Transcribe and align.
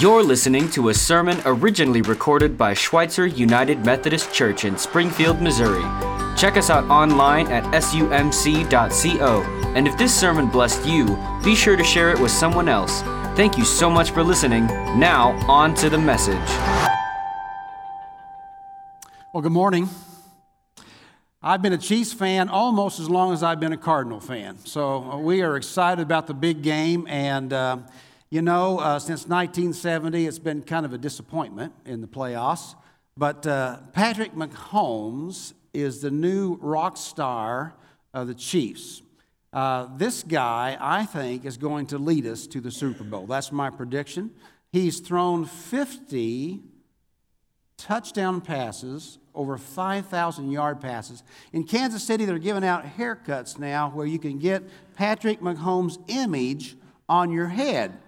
You're 0.00 0.22
listening 0.22 0.70
to 0.70 0.90
a 0.90 0.94
sermon 0.94 1.42
originally 1.44 2.02
recorded 2.02 2.56
by 2.56 2.72
Schweitzer 2.72 3.26
United 3.26 3.84
Methodist 3.84 4.32
Church 4.32 4.64
in 4.64 4.78
Springfield, 4.78 5.42
Missouri. 5.42 5.82
Check 6.36 6.56
us 6.56 6.70
out 6.70 6.84
online 6.84 7.48
at 7.48 7.64
sumc.co. 7.82 9.42
And 9.74 9.88
if 9.88 9.98
this 9.98 10.14
sermon 10.14 10.46
blessed 10.50 10.86
you, 10.86 11.18
be 11.42 11.56
sure 11.56 11.74
to 11.74 11.82
share 11.82 12.10
it 12.10 12.20
with 12.20 12.30
someone 12.30 12.68
else. 12.68 13.00
Thank 13.34 13.58
you 13.58 13.64
so 13.64 13.90
much 13.90 14.12
for 14.12 14.22
listening. 14.22 14.66
Now, 14.66 15.30
on 15.50 15.74
to 15.74 15.90
the 15.90 15.98
message. 15.98 16.48
Well, 19.34 19.42
good 19.42 19.50
morning. 19.50 19.88
I've 21.42 21.60
been 21.60 21.72
a 21.72 21.78
Chiefs 21.78 22.12
fan 22.12 22.48
almost 22.48 23.00
as 23.00 23.10
long 23.10 23.32
as 23.32 23.42
I've 23.42 23.58
been 23.58 23.72
a 23.72 23.76
Cardinal 23.76 24.20
fan. 24.20 24.58
So 24.64 25.10
uh, 25.10 25.18
we 25.18 25.42
are 25.42 25.56
excited 25.56 26.02
about 26.02 26.28
the 26.28 26.34
big 26.34 26.62
game. 26.62 27.04
And, 27.08 27.52
uh, 27.52 27.78
you 28.30 28.42
know, 28.42 28.78
uh, 28.78 28.98
since 28.98 29.26
1970, 29.26 30.26
it's 30.26 30.38
been 30.38 30.62
kind 30.62 30.84
of 30.84 30.92
a 30.92 30.98
disappointment 30.98 31.72
in 31.86 32.00
the 32.00 32.06
playoffs. 32.06 32.74
But 33.16 33.46
uh, 33.46 33.78
Patrick 33.92 34.34
Mahomes 34.34 35.54
is 35.72 36.02
the 36.02 36.10
new 36.10 36.58
rock 36.60 36.96
star 36.96 37.74
of 38.12 38.26
the 38.26 38.34
Chiefs. 38.34 39.02
Uh, 39.52 39.88
this 39.96 40.22
guy, 40.22 40.76
I 40.78 41.06
think, 41.06 41.46
is 41.46 41.56
going 41.56 41.86
to 41.86 41.98
lead 41.98 42.26
us 42.26 42.46
to 42.48 42.60
the 42.60 42.70
Super 42.70 43.02
Bowl. 43.02 43.26
That's 43.26 43.50
my 43.50 43.70
prediction. 43.70 44.30
He's 44.70 45.00
thrown 45.00 45.46
50 45.46 46.60
touchdown 47.78 48.42
passes, 48.42 49.18
over 49.34 49.56
5,000 49.56 50.50
yard 50.50 50.80
passes. 50.80 51.22
In 51.52 51.64
Kansas 51.64 52.02
City, 52.02 52.26
they're 52.26 52.38
giving 52.38 52.64
out 52.64 52.84
haircuts 52.84 53.58
now 53.58 53.88
where 53.90 54.06
you 54.06 54.18
can 54.18 54.38
get 54.38 54.62
Patrick 54.94 55.40
Mahomes' 55.40 55.96
image 56.08 56.76
on 57.08 57.30
your 57.30 57.48
head. 57.48 57.98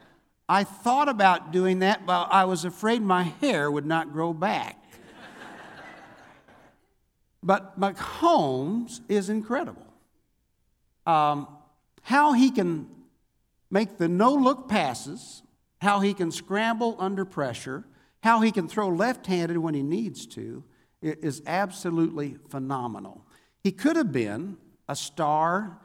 I 0.51 0.65
thought 0.65 1.09
about 1.09 1.53
doing 1.53 1.79
that, 1.79 2.05
but 2.07 2.27
I 2.33 2.45
was 2.45 2.65
afraid 2.65 3.03
my 3.03 3.23
hair 3.23 3.71
would 3.71 3.87
not 3.87 4.13
grow 4.13 4.33
back. 4.33 4.83
but 7.41 7.79
Mahomes 7.79 9.01
is 9.09 9.29
incredible. 9.29 9.87
Um, 11.07 11.47
how 12.03 12.33
he 12.33 12.51
can 12.51 12.89
make 13.71 13.97
the 13.97 14.09
no 14.09 14.35
look 14.35 14.69
passes, 14.69 15.45
how 15.81 16.01
he 16.01 16.13
can 16.13 16.33
scramble 16.33 16.97
under 16.99 17.25
pressure, 17.25 17.85
how 18.25 18.41
he 18.41 18.51
can 18.51 18.67
throw 18.67 18.89
left 18.89 19.29
handed 19.29 19.57
when 19.57 19.75
he 19.75 19.85
needs 19.85 20.27
to 20.27 20.65
is 21.01 21.43
absolutely 21.47 22.39
phenomenal. 22.49 23.25
He 23.63 23.71
could 23.71 23.95
have 23.95 24.11
been 24.11 24.57
a 24.89 24.97
star 24.97 25.79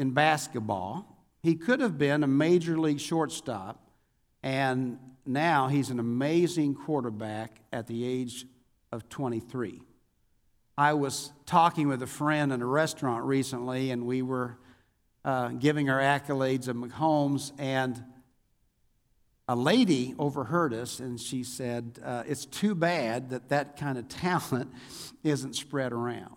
in 0.00 0.10
basketball, 0.10 1.14
he 1.44 1.54
could 1.54 1.78
have 1.78 1.96
been 1.96 2.24
a 2.24 2.26
major 2.26 2.76
league 2.76 2.98
shortstop, 2.98 3.83
and 4.44 4.98
now 5.24 5.68
he's 5.68 5.88
an 5.88 5.98
amazing 5.98 6.74
quarterback 6.74 7.62
at 7.72 7.86
the 7.86 8.04
age 8.06 8.44
of 8.92 9.08
23. 9.08 9.80
I 10.76 10.92
was 10.92 11.32
talking 11.46 11.88
with 11.88 12.02
a 12.02 12.06
friend 12.06 12.52
in 12.52 12.60
a 12.60 12.66
restaurant 12.66 13.24
recently, 13.24 13.90
and 13.90 14.04
we 14.04 14.20
were 14.20 14.58
uh, 15.24 15.48
giving 15.48 15.88
our 15.88 15.98
accolades 15.98 16.68
of 16.68 16.76
Mahomes, 16.76 17.52
and 17.58 18.04
a 19.48 19.56
lady 19.56 20.14
overheard 20.18 20.74
us, 20.74 21.00
and 21.00 21.18
she 21.18 21.42
said, 21.42 21.98
uh, 22.04 22.24
It's 22.26 22.44
too 22.44 22.74
bad 22.74 23.30
that 23.30 23.48
that 23.48 23.78
kind 23.78 23.96
of 23.96 24.08
talent 24.08 24.70
isn't 25.24 25.56
spread 25.56 25.90
around. 25.90 26.36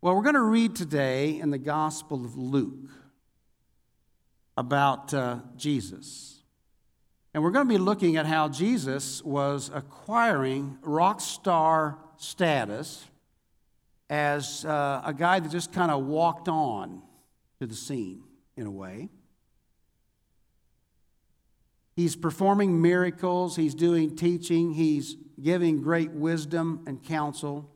Well, 0.00 0.16
we're 0.16 0.22
going 0.22 0.34
to 0.34 0.40
read 0.40 0.76
today 0.76 1.38
in 1.38 1.50
the 1.50 1.58
Gospel 1.58 2.24
of 2.24 2.38
Luke 2.38 2.88
about 4.60 5.14
uh, 5.14 5.38
Jesus. 5.56 6.42
And 7.32 7.42
we're 7.42 7.50
going 7.50 7.66
to 7.66 7.72
be 7.72 7.78
looking 7.78 8.18
at 8.18 8.26
how 8.26 8.50
Jesus 8.50 9.24
was 9.24 9.70
acquiring 9.72 10.76
rock 10.82 11.22
star 11.22 11.96
status 12.18 13.06
as 14.10 14.66
uh, 14.66 15.00
a 15.02 15.14
guy 15.14 15.40
that 15.40 15.50
just 15.50 15.72
kind 15.72 15.90
of 15.90 16.04
walked 16.04 16.46
on 16.46 17.00
to 17.58 17.66
the 17.66 17.74
scene 17.74 18.22
in 18.54 18.66
a 18.66 18.70
way. 18.70 19.08
He's 21.96 22.14
performing 22.14 22.82
miracles, 22.82 23.56
he's 23.56 23.74
doing 23.74 24.14
teaching, 24.14 24.74
he's 24.74 25.16
giving 25.40 25.80
great 25.80 26.10
wisdom 26.10 26.84
and 26.86 27.02
counsel, 27.02 27.70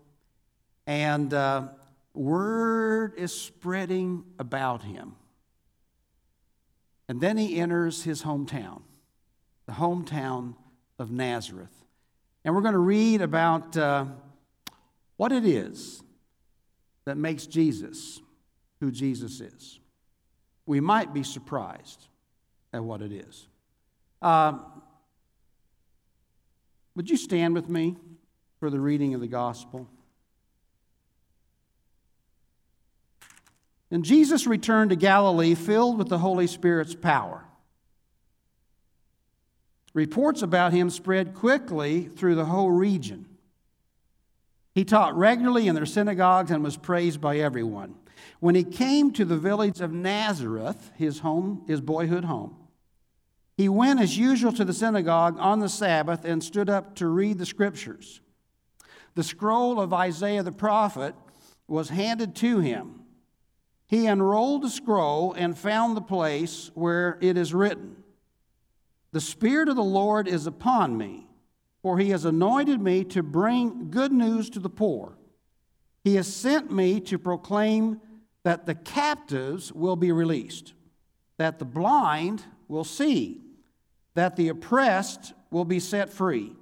and 0.86 1.32
uh, 1.32 1.68
word 2.12 3.14
is 3.16 3.32
spreading 3.32 4.24
about 4.38 4.82
him. 4.82 5.16
And 7.08 7.20
then 7.20 7.36
he 7.36 7.56
enters 7.56 8.02
his 8.02 8.22
hometown, 8.22 8.82
the 9.66 9.74
hometown 9.74 10.54
of 10.98 11.10
Nazareth. 11.10 11.84
And 12.44 12.54
we're 12.54 12.62
going 12.62 12.74
to 12.74 12.78
read 12.78 13.20
about 13.20 13.76
uh, 13.76 14.06
what 15.16 15.32
it 15.32 15.44
is 15.44 16.02
that 17.04 17.16
makes 17.16 17.46
Jesus 17.46 18.20
who 18.80 18.90
Jesus 18.90 19.40
is. 19.40 19.80
We 20.66 20.80
might 20.80 21.12
be 21.12 21.22
surprised 21.22 22.08
at 22.72 22.82
what 22.82 23.02
it 23.02 23.12
is. 23.12 23.48
Uh, 24.22 24.58
would 26.96 27.10
you 27.10 27.16
stand 27.16 27.54
with 27.54 27.68
me 27.68 27.96
for 28.60 28.70
the 28.70 28.80
reading 28.80 29.14
of 29.14 29.20
the 29.20 29.26
gospel? 29.26 29.88
And 33.90 34.04
Jesus 34.04 34.46
returned 34.46 34.90
to 34.90 34.96
Galilee 34.96 35.54
filled 35.54 35.98
with 35.98 36.08
the 36.08 36.18
Holy 36.18 36.46
Spirit's 36.46 36.94
power. 36.94 37.44
Reports 39.92 40.42
about 40.42 40.72
him 40.72 40.90
spread 40.90 41.34
quickly 41.34 42.04
through 42.04 42.34
the 42.34 42.46
whole 42.46 42.70
region. 42.70 43.26
He 44.74 44.84
taught 44.84 45.16
regularly 45.16 45.68
in 45.68 45.76
their 45.76 45.86
synagogues 45.86 46.50
and 46.50 46.64
was 46.64 46.76
praised 46.76 47.20
by 47.20 47.38
everyone. 47.38 47.94
When 48.40 48.56
he 48.56 48.64
came 48.64 49.12
to 49.12 49.24
the 49.24 49.36
village 49.36 49.80
of 49.80 49.92
Nazareth, 49.92 50.90
his 50.96 51.20
home, 51.20 51.62
his 51.68 51.80
boyhood 51.80 52.24
home, 52.24 52.56
he 53.56 53.68
went 53.68 54.00
as 54.00 54.18
usual 54.18 54.52
to 54.52 54.64
the 54.64 54.72
synagogue 54.72 55.36
on 55.38 55.60
the 55.60 55.68
Sabbath 55.68 56.24
and 56.24 56.42
stood 56.42 56.68
up 56.68 56.96
to 56.96 57.06
read 57.06 57.38
the 57.38 57.46
scriptures. 57.46 58.20
The 59.14 59.22
scroll 59.22 59.80
of 59.80 59.92
Isaiah 59.92 60.42
the 60.42 60.50
prophet 60.50 61.14
was 61.68 61.90
handed 61.90 62.34
to 62.36 62.58
him. 62.58 63.03
He 63.86 64.06
unrolled 64.06 64.62
the 64.62 64.70
scroll 64.70 65.32
and 65.34 65.56
found 65.56 65.96
the 65.96 66.02
place 66.02 66.70
where 66.74 67.18
it 67.20 67.36
is 67.36 67.52
written 67.52 68.02
The 69.12 69.20
Spirit 69.20 69.68
of 69.68 69.76
the 69.76 69.82
Lord 69.82 70.26
is 70.26 70.46
upon 70.46 70.96
me, 70.96 71.26
for 71.82 71.98
he 71.98 72.10
has 72.10 72.24
anointed 72.24 72.80
me 72.80 73.04
to 73.04 73.22
bring 73.22 73.90
good 73.90 74.12
news 74.12 74.48
to 74.50 74.58
the 74.58 74.70
poor. 74.70 75.16
He 76.02 76.16
has 76.16 76.32
sent 76.32 76.70
me 76.70 77.00
to 77.00 77.18
proclaim 77.18 78.00
that 78.42 78.66
the 78.66 78.74
captives 78.74 79.72
will 79.72 79.96
be 79.96 80.12
released, 80.12 80.74
that 81.38 81.58
the 81.58 81.64
blind 81.64 82.44
will 82.68 82.84
see, 82.84 83.42
that 84.14 84.36
the 84.36 84.48
oppressed 84.48 85.32
will 85.50 85.64
be 85.64 85.80
set 85.80 86.10
free, 86.10 86.54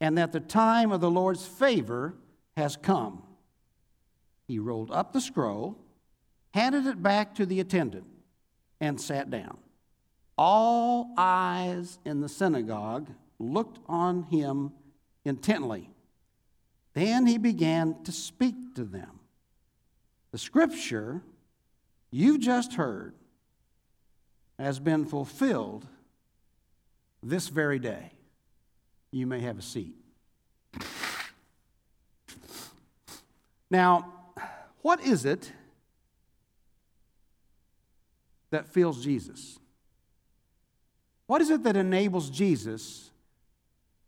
and 0.00 0.16
that 0.18 0.32
the 0.32 0.40
time 0.40 0.92
of 0.92 1.00
the 1.00 1.10
Lord's 1.10 1.46
favor 1.46 2.14
has 2.56 2.76
come. 2.76 3.22
He 4.46 4.58
rolled 4.58 4.90
up 4.90 5.12
the 5.12 5.20
scroll 5.20 5.83
handed 6.54 6.86
it 6.86 7.02
back 7.02 7.34
to 7.34 7.44
the 7.44 7.58
attendant, 7.58 8.06
and 8.80 9.00
sat 9.00 9.28
down. 9.28 9.58
All 10.38 11.12
eyes 11.18 11.98
in 12.04 12.20
the 12.20 12.28
synagogue 12.28 13.10
looked 13.40 13.80
on 13.88 14.22
him 14.22 14.70
intently. 15.24 15.90
Then 16.92 17.26
he 17.26 17.38
began 17.38 18.04
to 18.04 18.12
speak 18.12 18.76
to 18.76 18.84
them. 18.84 19.18
The 20.30 20.38
scripture 20.38 21.22
you've 22.12 22.40
just 22.40 22.74
heard 22.74 23.14
has 24.56 24.78
been 24.78 25.04
fulfilled 25.06 25.88
this 27.20 27.48
very 27.48 27.80
day. 27.80 28.12
You 29.10 29.26
may 29.26 29.40
have 29.40 29.58
a 29.58 29.62
seat. 29.62 29.96
Now, 33.68 34.12
what 34.82 35.00
is 35.00 35.24
it 35.24 35.50
that 38.54 38.68
fills 38.68 39.02
Jesus? 39.02 39.58
What 41.26 41.40
is 41.40 41.50
it 41.50 41.64
that 41.64 41.76
enables 41.76 42.30
Jesus 42.30 43.10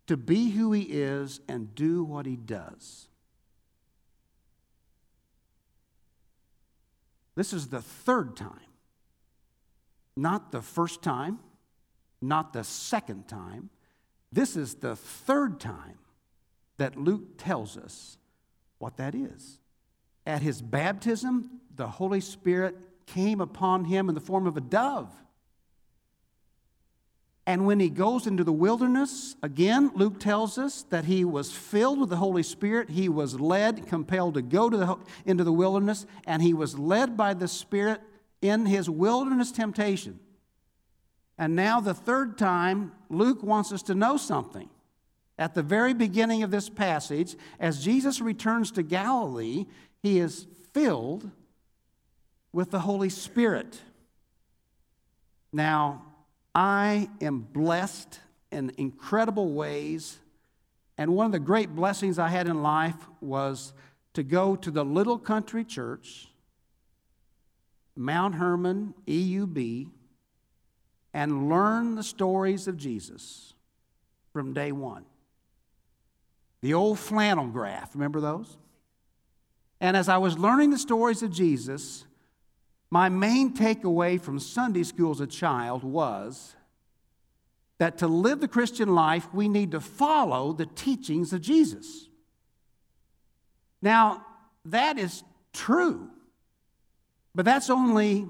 to 0.07 0.17
be 0.17 0.51
who 0.51 0.71
he 0.71 0.83
is 0.83 1.41
and 1.49 1.75
do 1.75 2.05
what 2.05 2.27
he 2.27 2.37
does? 2.37 3.09
This 7.35 7.53
is 7.53 7.69
the 7.69 7.83
third 7.83 8.37
time. 8.37 8.61
Not 10.17 10.53
the 10.53 10.63
first 10.63 11.03
time, 11.03 11.41
not 12.23 12.53
the 12.53 12.63
second 12.63 13.27
time. 13.27 13.71
This 14.31 14.57
is 14.57 14.77
the 14.77 14.95
third 14.95 15.59
time 15.59 15.99
that 16.77 16.97
Luke 16.97 17.37
tells 17.37 17.77
us 17.77 18.17
what 18.79 18.97
that 18.99 19.17
is. 19.17 19.59
At 20.25 20.43
his 20.43 20.63
baptism, 20.63 21.61
the 21.75 21.89
Holy 21.89 22.21
Spirit 22.21 22.77
came 23.07 23.41
upon 23.41 23.85
him 23.85 24.09
in 24.09 24.15
the 24.15 24.21
form 24.21 24.47
of 24.47 24.57
a 24.57 24.61
dove. 24.61 25.11
And 27.49 27.65
when 27.65 27.79
he 27.79 27.89
goes 27.89 28.27
into 28.27 28.43
the 28.43 28.53
wilderness, 28.53 29.37
again, 29.41 29.93
Luke 29.95 30.19
tells 30.19 30.59
us 30.59 30.83
that 30.91 31.05
he 31.05 31.25
was 31.25 31.53
filled 31.53 32.01
with 32.01 32.11
the 32.11 32.17
Holy 32.17 32.43
Spirit. 32.43 32.91
He 32.91 33.09
was 33.09 33.39
led, 33.39 33.87
compelled 33.87 34.35
to 34.35 34.43
go 34.43 34.69
to 34.69 34.77
the, 34.77 34.97
into 35.25 35.45
the 35.45 35.53
wilderness, 35.53 36.07
and 36.27 36.43
he 36.43 36.53
was 36.53 36.77
led 36.77 37.17
by 37.17 37.35
the 37.35 37.47
Spirit 37.47 38.01
in 38.43 38.67
his 38.67 38.91
wilderness 38.91 39.53
temptation. 39.53 40.19
And 41.39 41.55
now, 41.55 41.81
the 41.81 41.95
third 41.95 42.37
time, 42.37 42.93
Luke 43.09 43.43
wants 43.45 43.71
us 43.71 43.83
to 43.85 43.95
know 43.95 44.17
something. 44.17 44.69
At 45.39 45.55
the 45.55 45.63
very 45.63 45.95
beginning 45.95 46.43
of 46.43 46.51
this 46.51 46.69
passage, 46.69 47.37
as 47.61 47.85
Jesus 47.85 48.21
returns 48.21 48.73
to 48.73 48.83
Galilee, 48.83 49.67
he 50.03 50.19
is 50.19 50.47
filled 50.73 51.31
with 52.57 52.71
the 52.71 52.81
Holy 52.81 53.11
Spirit. 53.11 53.83
Now, 55.53 56.07
I 56.55 57.11
am 57.21 57.41
blessed 57.41 58.19
in 58.51 58.73
incredible 58.79 59.53
ways. 59.53 60.19
And 60.97 61.15
one 61.15 61.27
of 61.27 61.33
the 61.33 61.39
great 61.39 61.75
blessings 61.75 62.19
I 62.19 62.29
had 62.29 62.49
in 62.49 62.63
life 62.63 62.97
was 63.21 63.75
to 64.15 64.23
go 64.23 64.57
to 64.57 64.71
the 64.71 64.87
little 64.87 65.19
country 65.19 65.65
church, 65.65 66.29
Mount 67.95 68.37
Hermon, 68.37 68.95
EUB, 69.07 69.91
and 71.13 71.51
learn 71.51 71.95
the 71.95 72.03
stories 72.03 72.67
of 72.67 72.79
Jesus 72.79 73.53
from 74.33 74.55
day 74.55 74.73
one. 74.73 75.05
The 76.63 76.73
old 76.73 76.99
flannel 76.99 77.49
graph, 77.49 77.95
remember 77.95 78.23
those? 78.23 78.57
And 79.79 79.95
as 79.95 80.09
I 80.09 80.17
was 80.17 80.39
learning 80.39 80.71
the 80.71 80.79
stories 80.79 81.23
of 81.23 81.31
Jesus, 81.31 82.07
my 82.91 83.09
main 83.09 83.55
takeaway 83.55 84.21
from 84.21 84.39
Sunday 84.39 84.83
school 84.85 85.11
as 85.11 85.21
a 85.21 85.27
child 85.27 85.83
was 85.83 86.55
that 87.79 87.99
to 87.99 88.07
live 88.07 88.41
the 88.41 88.49
Christian 88.49 88.95
life, 88.95 89.29
we 89.35 89.49
need 89.49 89.73
to 89.73 89.81
follow 89.81 90.53
the 90.53 90.67
teachings 90.67 91.33
of 91.33 91.41
Jesus. 91.41 92.09
Now, 93.83 94.25
that 94.65 94.99
is 94.99 95.23
true, 95.53 96.09
but 97.35 97.45
that's 97.45 97.69
only 97.69 98.27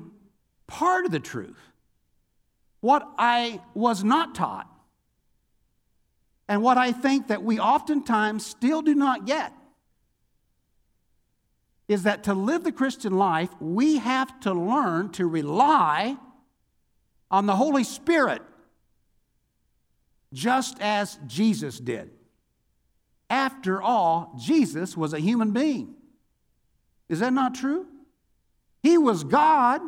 part 0.66 1.04
of 1.04 1.12
the 1.12 1.20
truth. 1.20 1.60
What 2.80 3.06
I 3.18 3.60
was 3.74 4.02
not 4.02 4.34
taught, 4.34 4.68
and 6.48 6.62
what 6.62 6.78
I 6.78 6.92
think 6.92 7.28
that 7.28 7.42
we 7.42 7.58
oftentimes 7.58 8.44
still 8.44 8.82
do 8.82 8.94
not 8.94 9.26
get, 9.26 9.52
is 11.88 12.02
that 12.02 12.24
to 12.24 12.34
live 12.34 12.64
the 12.64 12.72
Christian 12.72 13.16
life, 13.16 13.50
we 13.60 13.98
have 13.98 14.40
to 14.40 14.52
learn 14.52 15.10
to 15.12 15.26
rely 15.26 16.16
on 17.30 17.46
the 17.46 17.56
Holy 17.56 17.84
Spirit 17.84 18.42
just 20.32 20.80
as 20.80 21.18
Jesus 21.26 21.78
did. 21.78 22.10
After 23.30 23.80
all, 23.80 24.34
Jesus 24.38 24.96
was 24.96 25.12
a 25.12 25.18
human 25.18 25.52
being. 25.52 25.94
Is 27.08 27.20
that 27.20 27.32
not 27.32 27.54
true? 27.54 27.86
He 28.82 28.98
was 28.98 29.24
God 29.24 29.80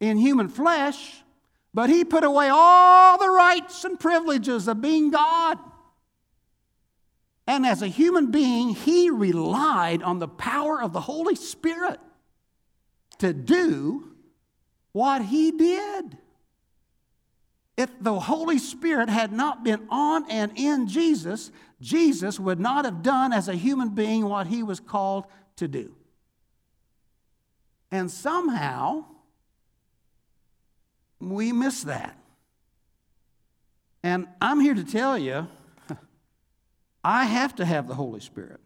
in 0.00 0.18
human 0.18 0.48
flesh, 0.48 1.22
but 1.72 1.90
he 1.90 2.04
put 2.04 2.24
away 2.24 2.48
all 2.50 3.18
the 3.18 3.30
rights 3.30 3.84
and 3.84 3.98
privileges 3.98 4.68
of 4.68 4.80
being 4.80 5.10
God. 5.10 5.58
And 7.46 7.64
as 7.64 7.80
a 7.82 7.86
human 7.86 8.30
being, 8.30 8.70
he 8.70 9.08
relied 9.08 10.02
on 10.02 10.18
the 10.18 10.28
power 10.28 10.82
of 10.82 10.92
the 10.92 11.00
Holy 11.00 11.36
Spirit 11.36 12.00
to 13.18 13.32
do 13.32 14.12
what 14.92 15.22
he 15.22 15.52
did. 15.52 16.18
If 17.76 17.90
the 18.00 18.18
Holy 18.18 18.58
Spirit 18.58 19.08
had 19.08 19.32
not 19.32 19.62
been 19.62 19.86
on 19.90 20.28
and 20.30 20.50
in 20.56 20.88
Jesus, 20.88 21.52
Jesus 21.80 22.40
would 22.40 22.58
not 22.58 22.84
have 22.84 23.02
done 23.02 23.32
as 23.32 23.48
a 23.48 23.54
human 23.54 23.90
being 23.90 24.24
what 24.24 24.46
he 24.46 24.62
was 24.62 24.80
called 24.80 25.26
to 25.56 25.68
do. 25.68 25.94
And 27.90 28.10
somehow, 28.10 29.04
we 31.20 31.52
miss 31.52 31.84
that. 31.84 32.18
And 34.02 34.26
I'm 34.40 34.60
here 34.60 34.74
to 34.74 34.84
tell 34.84 35.18
you 35.18 35.46
I 37.08 37.26
have 37.26 37.54
to 37.56 37.64
have 37.64 37.86
the 37.86 37.94
Holy 37.94 38.18
Spirit 38.18 38.58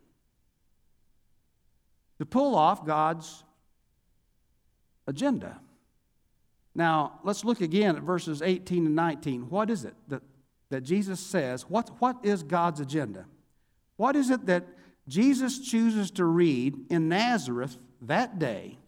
to 2.19 2.25
pull 2.25 2.55
off 2.55 2.87
God's 2.87 3.45
agenda. 5.07 5.61
Now, 6.75 7.21
let's 7.23 7.45
look 7.45 7.61
again 7.61 7.97
at 7.97 8.03
verses 8.03 8.41
18 8.41 8.87
and 8.87 8.95
19. 8.95 9.51
What 9.51 9.69
is 9.69 9.85
it 9.85 9.93
that, 10.09 10.23
that 10.71 10.85
Jesus 10.85 11.21
says? 11.21 11.69
What, 11.69 11.91
what 11.99 12.17
is 12.23 12.43
God's 12.43 12.81
agenda? 12.81 13.27
What 13.97 14.17
is 14.17 14.31
it 14.31 14.47
that 14.47 14.67
Jesus 15.07 15.59
chooses 15.59 16.11
to 16.13 16.25
read 16.25 16.75
in 16.89 17.11
Nazareth 17.11 17.77
that 18.01 18.39
day 18.39 18.79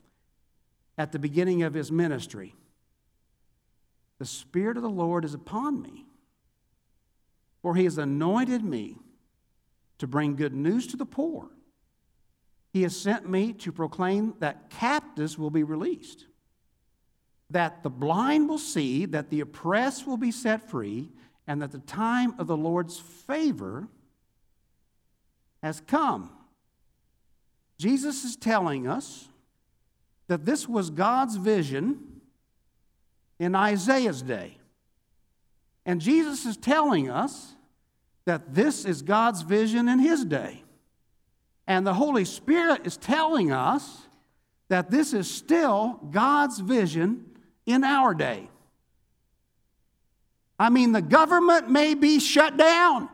at 0.96 1.12
the 1.12 1.18
beginning 1.18 1.62
of 1.62 1.74
his 1.74 1.92
ministry? 1.92 2.54
The 4.18 4.24
Spirit 4.24 4.78
of 4.78 4.82
the 4.82 4.88
Lord 4.88 5.26
is 5.26 5.34
upon 5.34 5.82
me, 5.82 6.06
for 7.60 7.74
he 7.74 7.84
has 7.84 7.98
anointed 7.98 8.64
me 8.64 8.96
to 9.98 10.06
bring 10.06 10.36
good 10.36 10.54
news 10.54 10.86
to 10.88 10.96
the 10.96 11.06
poor. 11.06 11.48
He 12.72 12.82
has 12.82 12.98
sent 12.98 13.28
me 13.28 13.52
to 13.54 13.72
proclaim 13.72 14.34
that 14.38 14.70
captives 14.70 15.38
will 15.38 15.50
be 15.50 15.62
released, 15.62 16.26
that 17.50 17.82
the 17.82 17.90
blind 17.90 18.48
will 18.48 18.58
see, 18.58 19.04
that 19.06 19.30
the 19.30 19.40
oppressed 19.40 20.06
will 20.06 20.16
be 20.16 20.30
set 20.30 20.70
free, 20.70 21.10
and 21.46 21.60
that 21.60 21.72
the 21.72 21.78
time 21.80 22.34
of 22.38 22.46
the 22.46 22.56
Lord's 22.56 22.98
favor 22.98 23.88
has 25.62 25.80
come. 25.80 26.30
Jesus 27.78 28.24
is 28.24 28.36
telling 28.36 28.86
us 28.86 29.28
that 30.28 30.44
this 30.44 30.68
was 30.68 30.90
God's 30.90 31.36
vision 31.36 32.20
in 33.38 33.54
Isaiah's 33.54 34.22
day. 34.22 34.58
And 35.84 36.00
Jesus 36.00 36.46
is 36.46 36.56
telling 36.56 37.10
us 37.10 37.54
that 38.24 38.54
this 38.54 38.84
is 38.84 39.02
God's 39.02 39.42
vision 39.42 39.88
in 39.88 39.98
His 39.98 40.24
day. 40.24 40.62
And 41.66 41.86
the 41.86 41.94
Holy 41.94 42.24
Spirit 42.24 42.86
is 42.86 42.96
telling 42.96 43.52
us 43.52 44.02
that 44.68 44.90
this 44.90 45.12
is 45.12 45.30
still 45.30 46.00
God's 46.10 46.58
vision 46.60 47.26
in 47.66 47.84
our 47.84 48.14
day. 48.14 48.48
I 50.58 50.70
mean, 50.70 50.92
the 50.92 51.02
government 51.02 51.70
may 51.70 51.94
be 51.94 52.20
shut 52.20 52.56
down, 52.56 53.08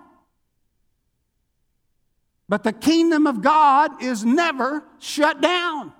but 2.48 2.62
the 2.62 2.72
kingdom 2.72 3.26
of 3.26 3.42
God 3.42 4.02
is 4.02 4.24
never 4.24 4.84
shut 4.98 5.40
down. 5.40 5.92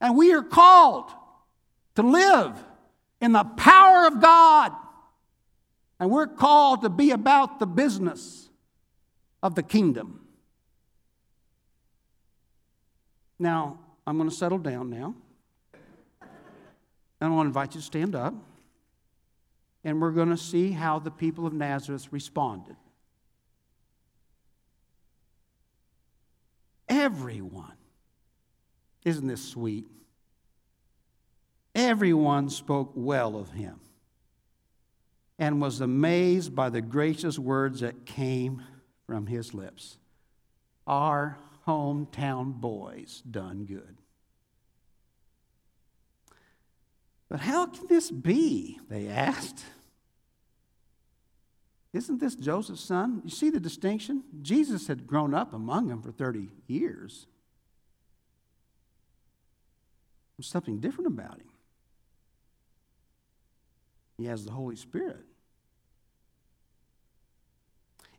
And 0.00 0.16
we 0.16 0.32
are 0.32 0.42
called 0.42 1.10
to 1.96 2.02
live 2.02 2.52
in 3.20 3.32
the 3.32 3.44
power 3.44 4.06
of 4.06 4.20
God 4.20 4.72
and 6.00 6.10
we're 6.10 6.26
called 6.26 6.82
to 6.82 6.88
be 6.88 7.10
about 7.10 7.58
the 7.58 7.66
business 7.66 8.48
of 9.42 9.54
the 9.54 9.62
kingdom. 9.62 10.20
Now, 13.38 13.78
I'm 14.06 14.16
going 14.16 14.28
to 14.28 14.34
settle 14.34 14.58
down 14.58 14.90
now. 14.90 15.14
And 17.20 17.32
I 17.32 17.34
want 17.34 17.46
to 17.46 17.48
invite 17.48 17.74
you 17.74 17.80
to 17.80 17.86
stand 17.86 18.14
up. 18.14 18.34
And 19.84 20.00
we're 20.00 20.12
going 20.12 20.30
to 20.30 20.36
see 20.36 20.72
how 20.72 20.98
the 20.98 21.10
people 21.10 21.46
of 21.46 21.52
Nazareth 21.52 22.08
responded. 22.12 22.76
Everyone, 26.88 27.76
isn't 29.04 29.26
this 29.26 29.44
sweet? 29.44 29.86
Everyone 31.74 32.50
spoke 32.50 32.92
well 32.94 33.36
of 33.36 33.50
him 33.50 33.78
and 35.38 35.60
was 35.60 35.80
amazed 35.80 36.54
by 36.54 36.68
the 36.68 36.80
gracious 36.80 37.38
words 37.38 37.80
that 37.80 38.06
came 38.06 38.62
from 39.06 39.26
his 39.26 39.54
lips. 39.54 39.98
Our 40.86 41.38
hometown 41.66 42.54
boys 42.54 43.22
done 43.30 43.64
good. 43.64 43.98
But 47.28 47.40
how 47.40 47.66
can 47.66 47.86
this 47.88 48.10
be? 48.10 48.80
They 48.88 49.06
asked. 49.08 49.64
Isn't 51.92 52.20
this 52.20 52.34
Joseph's 52.34 52.82
son? 52.82 53.22
You 53.24 53.30
see 53.30 53.50
the 53.50 53.60
distinction? 53.60 54.24
Jesus 54.42 54.86
had 54.86 55.06
grown 55.06 55.34
up 55.34 55.52
among 55.52 55.88
them 55.88 56.02
for 56.02 56.10
30 56.10 56.48
years. 56.66 57.26
There's 60.36 60.48
something 60.48 60.80
different 60.80 61.08
about 61.08 61.38
him. 61.38 61.48
He 64.18 64.26
has 64.26 64.44
the 64.44 64.52
Holy 64.52 64.76
Spirit. 64.76 65.27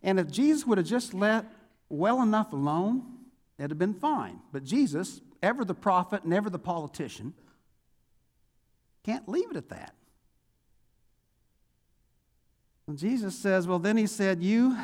And 0.03 0.19
if 0.19 0.29
Jesus 0.29 0.65
would 0.65 0.77
have 0.77 0.87
just 0.87 1.13
let 1.13 1.45
well 1.89 2.21
enough 2.21 2.53
alone, 2.53 3.03
it'd 3.57 3.71
have 3.71 3.79
been 3.79 3.93
fine. 3.93 4.39
But 4.51 4.63
Jesus, 4.63 5.21
ever 5.41 5.65
the 5.65 5.73
prophet, 5.73 6.25
never 6.25 6.49
the 6.49 6.59
politician, 6.59 7.33
can't 9.03 9.27
leave 9.27 9.51
it 9.51 9.57
at 9.57 9.69
that. 9.69 9.93
And 12.87 12.97
Jesus 12.97 13.35
says, 13.35 13.67
Well, 13.67 13.79
then 13.79 13.97
he 13.97 14.07
said, 14.07 14.41
You. 14.43 14.77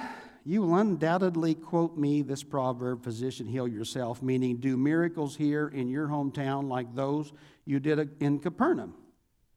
You 0.47 0.61
will 0.61 0.75
undoubtedly 0.75 1.55
quote 1.55 1.97
me 1.97 2.21
this 2.21 2.43
proverb, 2.43 3.03
physician, 3.03 3.47
heal 3.47 3.67
yourself, 3.67 4.21
meaning 4.21 4.57
do 4.57 4.77
miracles 4.77 5.35
here 5.35 5.69
in 5.69 5.87
your 5.87 6.07
hometown 6.07 6.69
like 6.69 6.93
those 6.93 7.33
you 7.65 7.79
did 7.79 8.21
in 8.21 8.37
Capernaum. 8.37 8.93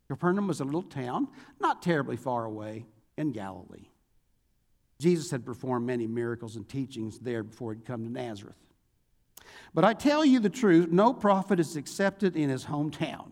Capernaum 0.09 0.49
was 0.49 0.61
a 0.61 0.65
little 0.65 0.81
town, 0.81 1.29
not 1.61 1.83
terribly 1.83 2.17
far 2.17 2.47
away 2.47 2.87
in 3.19 3.33
Galilee. 3.33 3.88
Jesus 5.01 5.31
had 5.31 5.47
performed 5.47 5.87
many 5.87 6.07
miracles 6.07 6.57
and 6.57 6.69
teachings 6.69 7.19
there 7.19 7.43
before 7.43 7.73
he'd 7.73 7.85
come 7.85 8.05
to 8.05 8.11
Nazareth. 8.11 8.57
But 9.73 9.85
I 9.85 9.95
tell 9.95 10.25
you 10.25 10.41
the 10.41 10.51
truth 10.51 10.91
no 10.91 11.13
prophet 11.13 11.61
is 11.61 11.77
accepted 11.77 12.37
in 12.37 12.49
his 12.51 12.65
hometown. 12.65 13.31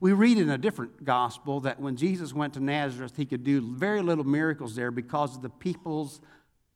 We 0.00 0.12
read 0.12 0.38
in 0.38 0.50
a 0.50 0.58
different 0.58 1.04
gospel 1.04 1.60
that 1.60 1.80
when 1.80 1.96
Jesus 1.96 2.34
went 2.34 2.54
to 2.54 2.60
Nazareth, 2.60 3.16
he 3.16 3.26
could 3.26 3.44
do 3.44 3.60
very 3.60 4.02
little 4.02 4.24
miracles 4.24 4.74
there 4.74 4.90
because 4.90 5.36
of 5.36 5.42
the 5.42 5.50
people's 5.50 6.20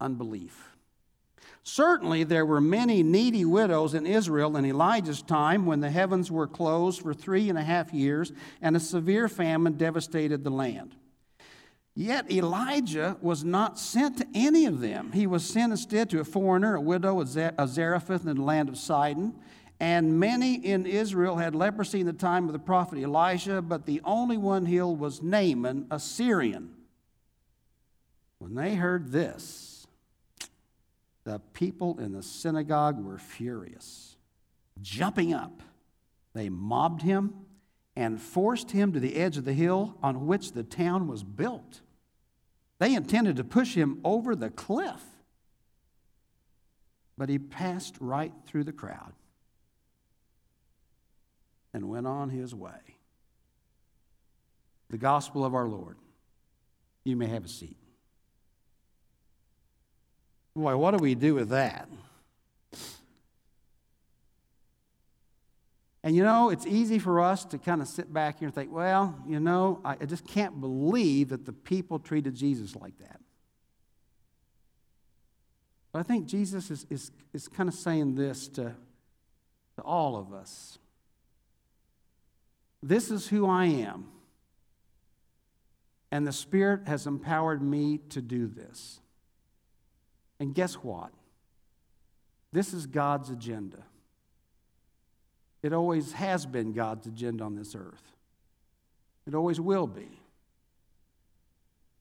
unbelief. 0.00 0.76
Certainly, 1.64 2.24
there 2.24 2.46
were 2.46 2.60
many 2.60 3.02
needy 3.02 3.44
widows 3.44 3.92
in 3.94 4.06
Israel 4.06 4.56
in 4.56 4.64
Elijah's 4.64 5.20
time 5.20 5.66
when 5.66 5.80
the 5.80 5.90
heavens 5.90 6.30
were 6.30 6.46
closed 6.46 7.02
for 7.02 7.12
three 7.12 7.50
and 7.50 7.58
a 7.58 7.64
half 7.64 7.92
years 7.92 8.32
and 8.62 8.76
a 8.76 8.80
severe 8.80 9.28
famine 9.28 9.74
devastated 9.74 10.44
the 10.44 10.50
land. 10.50 10.94
Yet 11.98 12.30
Elijah 12.30 13.16
was 13.20 13.42
not 13.42 13.76
sent 13.76 14.18
to 14.18 14.26
any 14.32 14.66
of 14.66 14.78
them. 14.78 15.10
He 15.10 15.26
was 15.26 15.44
sent 15.44 15.72
instead 15.72 16.08
to 16.10 16.20
a 16.20 16.24
foreigner, 16.24 16.76
a 16.76 16.80
widow 16.80 17.20
a 17.20 17.26
Zarephath 17.66 18.24
in 18.24 18.36
the 18.36 18.42
land 18.42 18.68
of 18.68 18.78
Sidon. 18.78 19.34
And 19.80 20.20
many 20.20 20.64
in 20.64 20.86
Israel 20.86 21.38
had 21.38 21.56
leprosy 21.56 21.98
in 21.98 22.06
the 22.06 22.12
time 22.12 22.46
of 22.46 22.52
the 22.52 22.60
prophet 22.60 23.02
Elisha, 23.02 23.62
but 23.62 23.84
the 23.84 24.00
only 24.04 24.36
one 24.36 24.64
healed 24.66 25.00
was 25.00 25.24
Naaman, 25.24 25.88
a 25.90 25.98
Syrian. 25.98 26.72
When 28.38 28.54
they 28.54 28.76
heard 28.76 29.10
this, 29.10 29.88
the 31.24 31.40
people 31.52 31.98
in 31.98 32.12
the 32.12 32.22
synagogue 32.22 33.04
were 33.04 33.18
furious. 33.18 34.14
Jumping 34.80 35.34
up, 35.34 35.64
they 36.32 36.48
mobbed 36.48 37.02
him 37.02 37.34
and 37.96 38.22
forced 38.22 38.70
him 38.70 38.92
to 38.92 39.00
the 39.00 39.16
edge 39.16 39.36
of 39.36 39.44
the 39.44 39.52
hill 39.52 39.98
on 40.00 40.28
which 40.28 40.52
the 40.52 40.62
town 40.62 41.08
was 41.08 41.24
built. 41.24 41.80
They 42.78 42.94
intended 42.94 43.36
to 43.36 43.44
push 43.44 43.74
him 43.74 44.00
over 44.04 44.36
the 44.36 44.50
cliff, 44.50 45.02
but 47.16 47.28
he 47.28 47.38
passed 47.38 47.96
right 48.00 48.32
through 48.46 48.64
the 48.64 48.72
crowd 48.72 49.12
and 51.74 51.88
went 51.88 52.06
on 52.06 52.30
his 52.30 52.54
way. 52.54 52.96
The 54.90 54.98
gospel 54.98 55.44
of 55.44 55.54
our 55.54 55.66
Lord. 55.66 55.96
You 57.04 57.16
may 57.16 57.26
have 57.26 57.44
a 57.44 57.48
seat. 57.48 57.76
Boy, 60.54 60.76
what 60.76 60.92
do 60.92 60.98
we 60.98 61.14
do 61.14 61.34
with 61.34 61.50
that? 61.50 61.88
And 66.08 66.16
you 66.16 66.22
know, 66.22 66.48
it's 66.48 66.64
easy 66.64 66.98
for 66.98 67.20
us 67.20 67.44
to 67.44 67.58
kind 67.58 67.82
of 67.82 67.86
sit 67.86 68.10
back 68.10 68.38
here 68.38 68.46
and 68.46 68.54
think, 68.54 68.72
well, 68.72 69.14
you 69.26 69.38
know, 69.40 69.78
I 69.84 70.06
just 70.06 70.26
can't 70.26 70.58
believe 70.58 71.28
that 71.28 71.44
the 71.44 71.52
people 71.52 71.98
treated 71.98 72.34
Jesus 72.34 72.74
like 72.74 72.96
that. 73.00 73.20
But 75.92 75.98
I 75.98 76.02
think 76.04 76.24
Jesus 76.24 76.70
is, 76.70 76.86
is, 76.88 77.10
is 77.34 77.46
kind 77.46 77.68
of 77.68 77.74
saying 77.74 78.14
this 78.14 78.48
to, 78.48 78.74
to 79.76 79.82
all 79.82 80.16
of 80.16 80.32
us. 80.32 80.78
This 82.82 83.10
is 83.10 83.28
who 83.28 83.46
I 83.46 83.66
am. 83.66 84.06
And 86.10 86.26
the 86.26 86.32
Spirit 86.32 86.88
has 86.88 87.06
empowered 87.06 87.60
me 87.60 87.98
to 88.08 88.22
do 88.22 88.46
this. 88.46 88.98
And 90.40 90.54
guess 90.54 90.72
what? 90.76 91.10
This 92.50 92.72
is 92.72 92.86
God's 92.86 93.28
agenda. 93.28 93.84
It 95.62 95.72
always 95.72 96.12
has 96.12 96.46
been 96.46 96.72
God's 96.72 97.06
agenda 97.06 97.44
on 97.44 97.54
this 97.56 97.74
earth. 97.74 98.02
It 99.26 99.34
always 99.34 99.60
will 99.60 99.86
be. 99.86 100.20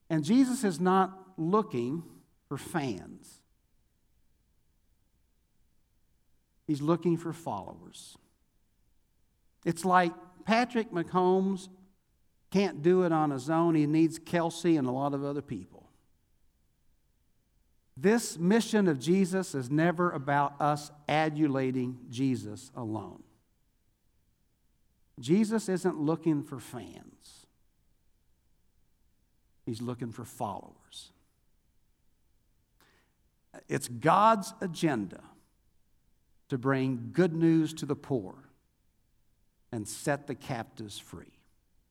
And 0.10 0.24
Jesus 0.24 0.64
is 0.64 0.80
not 0.80 1.18
looking 1.38 2.04
for 2.48 2.58
fans, 2.58 3.42
He's 6.66 6.82
looking 6.82 7.18
for 7.18 7.34
followers. 7.34 8.18
It's 9.66 9.84
like 9.84 10.14
Patrick 10.46 10.92
Mahomes 10.92 11.68
can't 12.52 12.82
do 12.82 13.04
it 13.04 13.12
on 13.12 13.32
his 13.32 13.50
own, 13.50 13.76
he 13.76 13.86
needs 13.86 14.20
Kelce 14.20 14.78
and 14.78 14.88
a 14.88 14.92
lot 14.92 15.14
of 15.14 15.24
other 15.24 15.42
people. 15.42 15.90
This 17.98 18.38
mission 18.38 18.88
of 18.88 19.00
Jesus 19.00 19.56
is 19.56 19.70
never 19.70 20.12
about 20.12 20.60
us 20.62 20.92
adulating 21.10 21.98
Jesus 22.10 22.72
alone. 22.76 23.24
Jesus 25.19 25.67
isn't 25.67 26.00
looking 26.00 26.43
for 26.43 26.59
fans, 26.59 27.45
he's 29.65 29.81
looking 29.81 30.12
for 30.12 30.24
followers. 30.24 31.12
It's 33.67 33.88
God's 33.88 34.53
agenda 34.62 35.21
to 36.50 36.59
bring 36.59 37.09
good 37.12 37.33
news 37.33 37.74
to 37.74 37.88
the 37.88 37.95
poor 37.95 38.36
and 39.71 39.88
set 39.88 40.27
the 40.27 40.36
captives 40.36 41.00
free. 41.00 41.39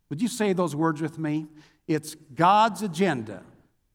Would 0.09 0.23
you 0.23 0.28
say 0.28 0.52
those 0.52 0.76
words 0.76 1.02
with 1.02 1.18
me? 1.18 1.47
It's 1.88 2.14
God's 2.35 2.83
agenda 2.83 3.42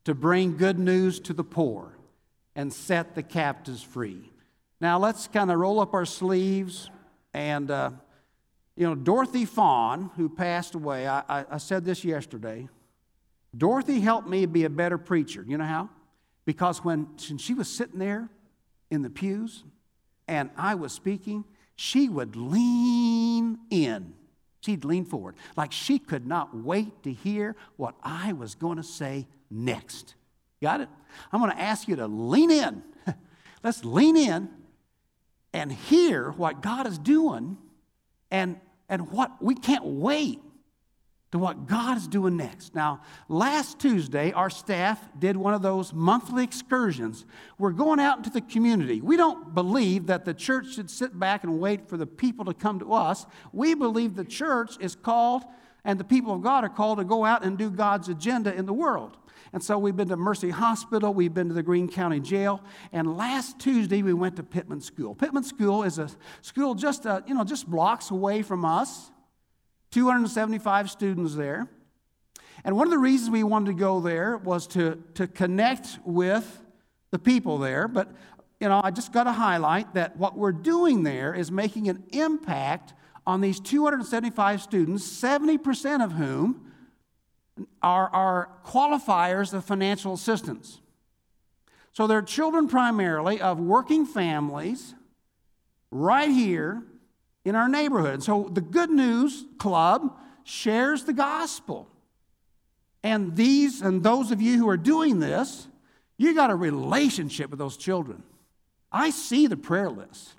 to 0.04 0.14
bring 0.14 0.58
good 0.58 0.80
news 0.80 1.20
to 1.22 1.34
the 1.34 1.46
poor 1.46 1.98
and 2.58 2.74
set 2.74 3.16
the 3.16 3.24
captives 3.24 3.82
free. 3.82 4.30
Now, 4.82 5.00
let's 5.00 5.28
kind 5.30 5.50
of 5.50 5.58
roll 5.58 5.80
up 5.80 5.94
our 5.94 6.06
sleeves 6.06 6.90
and. 7.34 7.72
Uh, 7.72 7.92
you 8.76 8.88
know, 8.88 8.96
Dorothy 8.96 9.46
Fawn, 9.46 10.12
who 10.16 10.30
passed 10.30 10.76
away, 10.76 11.08
I, 11.08 11.24
I, 11.28 11.46
I 11.52 11.58
said 11.58 11.86
this 11.86 12.04
yesterday. 12.04 12.68
Dorothy 13.56 14.00
helped 14.00 14.28
me 14.28 14.46
be 14.46 14.64
a 14.64 14.70
better 14.70 14.98
preacher. 14.98 15.44
You 15.48 15.58
know 15.58 15.66
how? 15.66 15.90
Because 16.46 16.84
when, 16.84 17.08
when 17.28 17.38
she 17.38 17.54
was 17.54 17.68
sitting 17.68 18.00
there 18.00 18.30
in 18.90 19.02
the 19.02 19.10
pews 19.10 19.64
and 20.28 20.50
I 20.58 20.76
was 20.76 20.94
speaking, 20.94 21.44
she 21.76 22.10
would 22.10 22.36
lean 22.36 23.60
in. 23.70 24.14
She'd 24.62 24.86
lean 24.86 25.06
forward 25.06 25.36
like 25.58 25.72
she 25.72 26.00
could 26.00 26.26
not 26.26 26.56
wait 26.56 27.04
to 27.04 27.12
hear 27.12 27.56
what 27.78 27.96
I 28.04 28.34
was 28.34 28.56
going 28.56 28.78
to 28.78 28.84
say 28.84 29.28
next. 29.50 30.16
Got 30.62 30.82
it? 30.82 30.90
I'm 31.32 31.42
going 31.42 31.52
to 31.52 31.60
ask 31.60 31.88
you 31.88 31.96
to 31.98 32.08
lean 32.08 32.52
in. 32.52 32.84
Let's 33.64 33.84
lean 33.84 34.16
in 34.16 34.50
and 35.54 35.72
hear 35.72 36.32
what 36.32 36.62
God 36.62 36.88
is 36.88 36.98
doing 36.98 37.58
and 38.32 38.60
and 38.90 39.10
what 39.12 39.42
we 39.42 39.56
can't 39.56 39.86
wait 39.86 40.40
to 41.32 41.40
what 41.40 41.66
God 41.66 41.98
is 41.98 42.08
doing 42.08 42.36
next. 42.36 42.76
Now, 42.76 43.02
last 43.30 43.80
Tuesday, 43.80 44.34
our 44.34 44.50
staff 44.50 45.00
did 45.18 45.38
one 45.38 45.54
of 45.54 45.62
those 45.62 45.94
monthly 45.94 46.44
excursions. 46.44 47.26
We're 47.58 47.72
going 47.72 48.02
out 48.02 48.18
into 48.18 48.30
the 48.30 48.42
community. 48.42 49.00
We 49.00 49.16
don't 49.16 49.56
believe 49.56 50.08
that 50.08 50.26
the 50.26 50.34
church 50.34 50.74
should 50.74 50.90
sit 50.90 51.18
back 51.18 51.46
and 51.46 51.60
wait 51.60 51.88
for 51.88 51.96
the 51.96 52.06
people 52.06 52.44
to 52.46 52.54
come 52.54 52.80
to 52.80 52.94
us. 52.94 53.26
We 53.54 53.76
believe 53.76 54.16
the 54.16 54.26
church 54.26 54.76
is 54.82 54.94
called 54.94 55.44
and 55.86 56.00
the 56.00 56.04
people 56.04 56.34
of 56.34 56.42
God 56.42 56.64
are 56.64 56.70
called 56.70 57.00
to 57.00 57.06
go 57.06 57.26
out 57.26 57.44
and 57.44 57.58
do 57.58 57.70
God's 57.70 58.10
agenda 58.10 58.54
in 58.54 58.66
the 58.66 58.74
world. 58.74 59.18
And 59.54 59.62
so 59.62 59.78
we've 59.78 59.96
been 59.96 60.08
to 60.08 60.18
Mercy 60.18 60.50
Hospital, 60.50 61.14
we've 61.14 61.34
been 61.34 61.50
to 61.50 61.54
the 61.54 61.64
Greene 61.64 61.90
County 61.90 62.22
Jail, 62.22 62.64
and 62.94 63.18
last 63.18 63.60
Tuesday 63.60 64.02
we 64.02 64.14
went 64.14 64.38
to 64.38 64.44
Pittman 64.44 64.80
School. 64.80 65.14
Pittman 65.14 65.44
School 65.44 65.84
is 65.84 66.00
a 66.00 66.10
school 66.42 66.74
just, 66.74 67.06
uh, 67.06 67.22
you 67.28 67.34
know, 67.34 67.44
just 67.44 67.70
blocks 67.70 68.12
away 68.12 68.44
from 68.44 68.64
us, 68.64 69.12
275 69.92 70.90
students 70.90 71.36
there. 71.36 71.68
And 72.64 72.78
one 72.78 72.88
of 72.88 72.92
the 72.92 72.98
reasons 72.98 73.30
we 73.30 73.44
wanted 73.44 73.68
to 73.68 73.74
go 73.74 74.00
there 74.00 74.38
was 74.38 74.68
to, 74.68 75.04
to 75.16 75.28
connect 75.28 76.00
with 76.06 76.64
the 77.10 77.20
people 77.20 77.58
there. 77.58 77.88
But, 77.90 78.14
you 78.60 78.70
know, 78.70 78.80
I 78.82 78.92
just 78.92 79.12
got 79.12 79.24
to 79.26 79.34
highlight 79.34 79.96
that 79.96 80.16
what 80.16 80.38
we're 80.38 80.52
doing 80.54 81.04
there 81.04 81.34
is 81.34 81.52
making 81.52 81.90
an 81.90 82.04
impact 82.12 82.94
on 83.28 83.42
these 83.42 83.60
275 83.60 84.62
students, 84.62 85.08
70% 85.08 86.04
of 86.04 86.14
whom 86.14 86.71
are, 87.82 88.10
are 88.10 88.50
qualifiers 88.66 89.54
of 89.54 89.66
financial 89.66 90.14
assistance. 90.14 90.80
So 91.94 92.08
they're 92.08 92.22
children 92.22 92.68
primarily 92.68 93.42
of 93.42 93.60
working 93.60 94.06
families 94.06 94.96
right 95.92 96.30
here 96.30 96.84
in 97.44 97.56
our 97.56 97.68
neighborhood. 97.68 98.24
So 98.24 98.50
the 98.52 98.62
Good 98.62 98.90
News 98.90 99.46
Club 99.58 100.18
shares 100.44 101.04
the 101.04 101.14
gospel. 101.14 101.88
And 103.04 103.36
these 103.36 103.82
and 103.82 104.04
those 104.04 104.32
of 104.32 104.42
you 104.42 104.58
who 104.58 104.70
are 104.70 104.78
doing 104.78 105.20
this, 105.20 105.68
you 106.18 106.36
got 106.36 106.52
a 106.52 106.56
relationship 106.56 107.50
with 107.50 107.60
those 107.60 107.78
children. 107.78 108.24
I 108.92 109.10
see 109.10 109.48
the 109.48 109.58
prayer 109.58 109.90
list. 109.90 110.34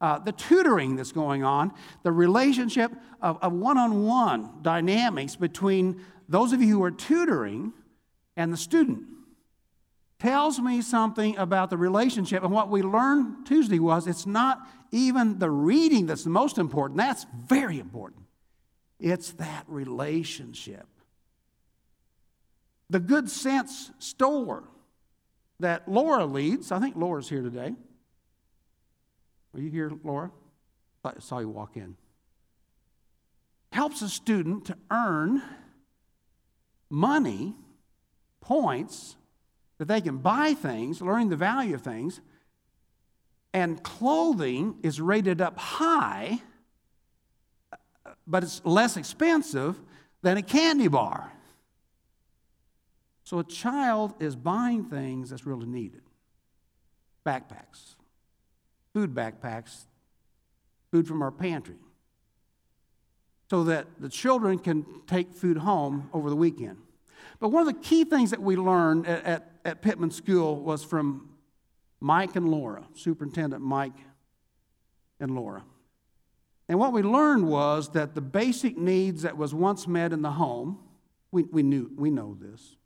Uh, 0.00 0.18
the 0.18 0.32
tutoring 0.32 0.96
that's 0.96 1.12
going 1.12 1.42
on, 1.42 1.72
the 2.02 2.12
relationship 2.12 2.92
of 3.20 3.52
one 3.52 3.78
on 3.78 4.04
one 4.04 4.50
dynamics 4.62 5.36
between 5.36 6.04
those 6.28 6.52
of 6.52 6.60
you 6.60 6.68
who 6.68 6.82
are 6.82 6.90
tutoring 6.90 7.72
and 8.36 8.52
the 8.52 8.56
student 8.56 9.04
tells 10.18 10.58
me 10.58 10.80
something 10.80 11.36
about 11.36 11.70
the 11.70 11.76
relationship. 11.76 12.42
And 12.42 12.52
what 12.52 12.70
we 12.70 12.82
learned 12.82 13.46
Tuesday 13.46 13.78
was 13.78 14.06
it's 14.06 14.26
not 14.26 14.66
even 14.90 15.38
the 15.38 15.50
reading 15.50 16.06
that's 16.06 16.24
the 16.24 16.30
most 16.30 16.58
important, 16.58 16.98
that's 16.98 17.26
very 17.46 17.78
important. 17.78 18.22
It's 18.98 19.32
that 19.32 19.64
relationship. 19.66 20.86
The 22.88 23.00
Good 23.00 23.30
Sense 23.30 23.90
store 23.98 24.64
that 25.60 25.88
Laura 25.88 26.24
leads, 26.24 26.70
I 26.72 26.78
think 26.78 26.96
Laura's 26.96 27.28
here 27.28 27.42
today. 27.42 27.74
Are 29.56 29.60
you 29.60 29.70
here, 29.70 29.90
Laura? 30.04 30.30
I 31.02 31.12
saw 31.20 31.38
you 31.38 31.48
walk 31.48 31.76
in. 31.76 31.96
Helps 33.72 34.02
a 34.02 34.08
student 34.08 34.66
to 34.66 34.76
earn 34.90 35.40
money, 36.90 37.54
points, 38.40 39.16
that 39.78 39.88
they 39.88 40.00
can 40.00 40.18
buy 40.18 40.54
things, 40.54 41.00
learning 41.00 41.30
the 41.30 41.36
value 41.36 41.74
of 41.74 41.82
things, 41.82 42.20
and 43.52 43.82
clothing 43.82 44.76
is 44.82 45.00
rated 45.00 45.40
up 45.40 45.58
high, 45.58 46.40
but 48.26 48.42
it's 48.42 48.60
less 48.64 48.96
expensive 48.96 49.80
than 50.22 50.36
a 50.36 50.42
candy 50.42 50.88
bar. 50.88 51.32
So 53.24 53.38
a 53.38 53.44
child 53.44 54.14
is 54.20 54.36
buying 54.36 54.84
things 54.84 55.30
that's 55.30 55.46
really 55.46 55.66
needed 55.66 56.02
backpacks, 57.24 57.95
food 58.96 59.14
backpacks, 59.14 59.84
food 60.90 61.06
from 61.06 61.20
our 61.20 61.30
pantry, 61.30 61.76
so 63.50 63.62
that 63.62 63.86
the 64.00 64.08
children 64.08 64.58
can 64.58 64.86
take 65.06 65.34
food 65.34 65.58
home 65.58 66.08
over 66.14 66.30
the 66.30 66.36
weekend. 66.36 66.78
But 67.38 67.50
one 67.50 67.68
of 67.68 67.74
the 67.74 67.78
key 67.78 68.04
things 68.04 68.30
that 68.30 68.40
we 68.40 68.56
learned 68.56 69.06
at, 69.06 69.24
at, 69.24 69.50
at 69.66 69.82
Pittman 69.82 70.12
School 70.12 70.56
was 70.56 70.82
from 70.82 71.28
Mike 72.00 72.36
and 72.36 72.48
Laura, 72.48 72.84
Superintendent 72.94 73.62
Mike 73.62 73.98
and 75.20 75.34
Laura. 75.34 75.62
And 76.66 76.78
what 76.78 76.94
we 76.94 77.02
learned 77.02 77.46
was 77.46 77.90
that 77.90 78.14
the 78.14 78.22
basic 78.22 78.78
needs 78.78 79.20
that 79.24 79.36
was 79.36 79.52
once 79.52 79.86
met 79.86 80.14
in 80.14 80.22
the 80.22 80.30
home, 80.30 80.78
we, 81.30 81.42
we 81.42 81.62
knew 81.62 81.90
we 81.94 82.10
know 82.10 82.34
this, 82.40 82.76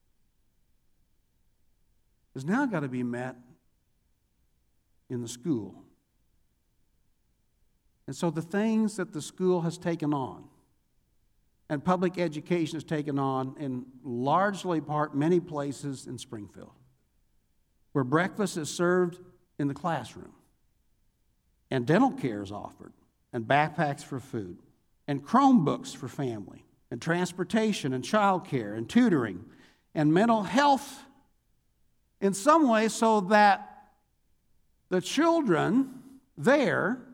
has 2.35 2.45
now 2.45 2.67
got 2.67 2.81
to 2.81 2.89
be 2.89 3.05
met 3.05 3.37
in 5.09 5.23
the 5.23 5.29
school. 5.29 5.85
And 8.11 8.17
so 8.17 8.29
the 8.29 8.43
things 8.43 8.97
that 8.97 9.13
the 9.13 9.23
school 9.23 9.61
has 9.61 9.79
taken 9.79 10.13
on 10.13 10.43
and 11.69 11.85
public 11.85 12.19
education 12.19 12.75
has 12.75 12.83
taken 12.83 13.21
on 13.21 13.55
in 13.57 13.87
largely 14.03 14.81
part 14.81 15.17
many 15.17 15.39
places 15.39 16.09
in 16.09 16.19
Springfield, 16.19 16.73
where 17.93 18.03
breakfast 18.03 18.57
is 18.57 18.69
served 18.69 19.21
in 19.61 19.69
the 19.69 19.75
classroom, 19.75 20.33
and 21.71 21.87
dental 21.87 22.11
care 22.11 22.43
is 22.43 22.51
offered, 22.51 22.95
and 23.33 23.45
backpacks 23.45 24.03
for 24.03 24.19
food, 24.19 24.59
and 25.07 25.25
Chromebooks 25.25 25.95
for 25.95 26.09
family, 26.09 26.65
and 26.91 27.01
transportation, 27.01 27.93
and 27.93 28.03
childcare, 28.03 28.77
and 28.77 28.91
tutoring, 28.91 29.45
and 29.95 30.13
mental 30.13 30.43
health 30.43 31.05
in 32.21 32.35
some 32.35 32.69
way 32.69 32.89
so 32.89 33.21
that 33.21 33.85
the 34.89 35.01
children 35.01 36.03
there 36.37 37.07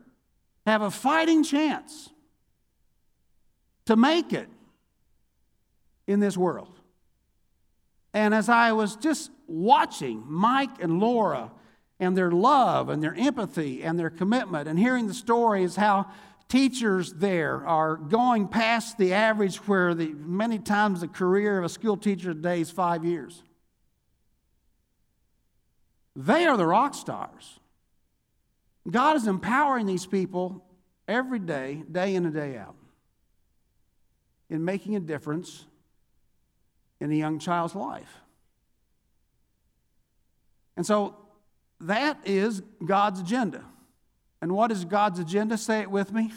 have 0.67 0.81
a 0.81 0.91
fighting 0.91 1.43
chance 1.43 2.09
to 3.85 3.95
make 3.95 4.33
it 4.33 4.49
in 6.05 6.19
this 6.19 6.37
world. 6.37 6.79
And 8.13 8.33
as 8.33 8.49
I 8.49 8.73
was 8.73 8.95
just 8.95 9.31
watching 9.47 10.23
Mike 10.27 10.81
and 10.81 10.99
Laura 10.99 11.51
and 11.99 12.15
their 12.15 12.31
love 12.31 12.89
and 12.89 13.01
their 13.01 13.15
empathy 13.15 13.83
and 13.83 13.97
their 13.97 14.09
commitment 14.09 14.67
and 14.67 14.77
hearing 14.77 15.07
the 15.07 15.13
stories 15.13 15.75
how 15.75 16.07
teachers 16.49 17.13
there 17.13 17.65
are 17.65 17.95
going 17.95 18.47
past 18.47 18.97
the 18.97 19.13
average 19.13 19.57
where 19.67 19.93
the, 19.93 20.09
many 20.09 20.59
times 20.59 21.01
the 21.01 21.07
career 21.07 21.57
of 21.57 21.65
a 21.65 21.69
school 21.69 21.97
teacher 21.97 22.33
today 22.33 22.61
is 22.61 22.69
five 22.69 23.03
years 23.03 23.41
they 26.17 26.47
are 26.47 26.57
the 26.57 26.65
rock 26.65 26.95
stars. 26.95 27.59
God 28.89 29.15
is 29.15 29.27
empowering 29.27 29.85
these 29.85 30.05
people 30.05 30.63
every 31.07 31.39
day, 31.39 31.83
day 31.91 32.15
in 32.15 32.25
and 32.25 32.33
day 32.33 32.57
out, 32.57 32.75
in 34.49 34.63
making 34.63 34.95
a 34.95 34.99
difference 34.99 35.65
in 36.99 37.11
a 37.11 37.15
young 37.15 37.39
child's 37.39 37.75
life. 37.75 38.21
And 40.75 40.85
so 40.85 41.15
that 41.81 42.19
is 42.25 42.61
God's 42.85 43.19
agenda. 43.19 43.63
And 44.41 44.51
what 44.51 44.71
is 44.71 44.85
God's 44.85 45.19
agenda? 45.19 45.57
Say 45.57 45.81
it 45.81 45.91
with 45.91 46.13
me. 46.13 46.31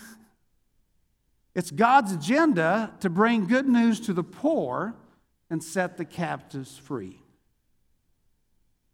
It's 1.55 1.71
God's 1.71 2.13
agenda 2.13 2.93
to 3.01 3.11
bring 3.11 3.47
good 3.47 3.69
news 3.69 4.01
to 4.01 4.13
the 4.13 4.23
poor 4.23 4.95
and 5.51 5.63
set 5.63 5.97
the 5.97 6.05
captives 6.05 6.79
free. 6.79 7.21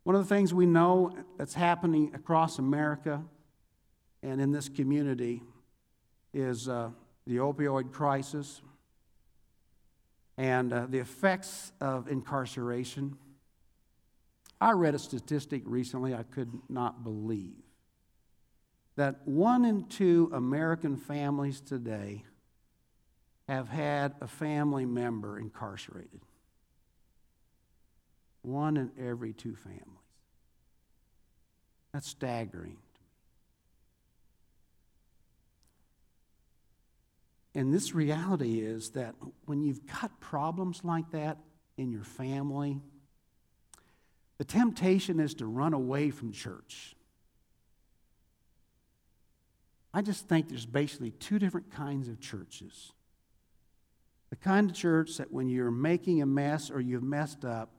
One 0.04 0.16
of 0.16 0.26
the 0.26 0.34
things 0.34 0.54
we 0.54 0.66
know 0.66 1.12
that's 1.36 1.54
happening 1.54 2.12
across 2.14 2.58
America 2.58 3.22
and 4.22 4.40
in 4.40 4.52
this 4.52 4.68
community 4.68 5.42
is 6.32 6.68
uh, 6.68 6.90
the 7.26 7.36
opioid 7.36 7.92
crisis 7.92 8.60
and 10.38 10.72
uh, 10.72 10.86
the 10.88 10.98
effects 10.98 11.72
of 11.80 12.08
incarceration. 12.08 13.16
I 14.60 14.72
read 14.72 14.94
a 14.94 14.98
statistic 14.98 15.62
recently 15.64 16.14
I 16.14 16.22
could 16.22 16.52
not 16.68 17.04
believe 17.04 17.66
that 18.96 19.20
one 19.26 19.64
in 19.64 19.84
two 19.84 20.30
American 20.32 20.96
families 20.96 21.60
today 21.60 22.24
have 23.46 23.68
had 23.68 24.14
a 24.20 24.26
family 24.26 24.86
member 24.86 25.38
incarcerated. 25.38 26.20
One 28.42 28.76
in 28.76 28.90
every 28.98 29.32
two 29.32 29.54
families. 29.54 29.82
That's 31.92 32.08
staggering. 32.08 32.78
And 37.56 37.72
this 37.72 37.94
reality 37.94 38.60
is 38.60 38.90
that 38.90 39.14
when 39.46 39.62
you've 39.62 39.86
got 39.86 40.20
problems 40.20 40.82
like 40.84 41.10
that 41.12 41.38
in 41.78 41.90
your 41.90 42.04
family, 42.04 42.82
the 44.36 44.44
temptation 44.44 45.18
is 45.18 45.32
to 45.36 45.46
run 45.46 45.72
away 45.72 46.10
from 46.10 46.32
church. 46.32 46.94
I 49.94 50.02
just 50.02 50.28
think 50.28 50.50
there's 50.50 50.66
basically 50.66 51.12
two 51.12 51.38
different 51.38 51.70
kinds 51.70 52.08
of 52.08 52.20
churches. 52.20 52.92
The 54.28 54.36
kind 54.36 54.68
of 54.68 54.76
church 54.76 55.16
that 55.16 55.32
when 55.32 55.48
you're 55.48 55.70
making 55.70 56.20
a 56.20 56.26
mess 56.26 56.70
or 56.70 56.82
you've 56.82 57.02
messed 57.02 57.46
up, 57.46 57.70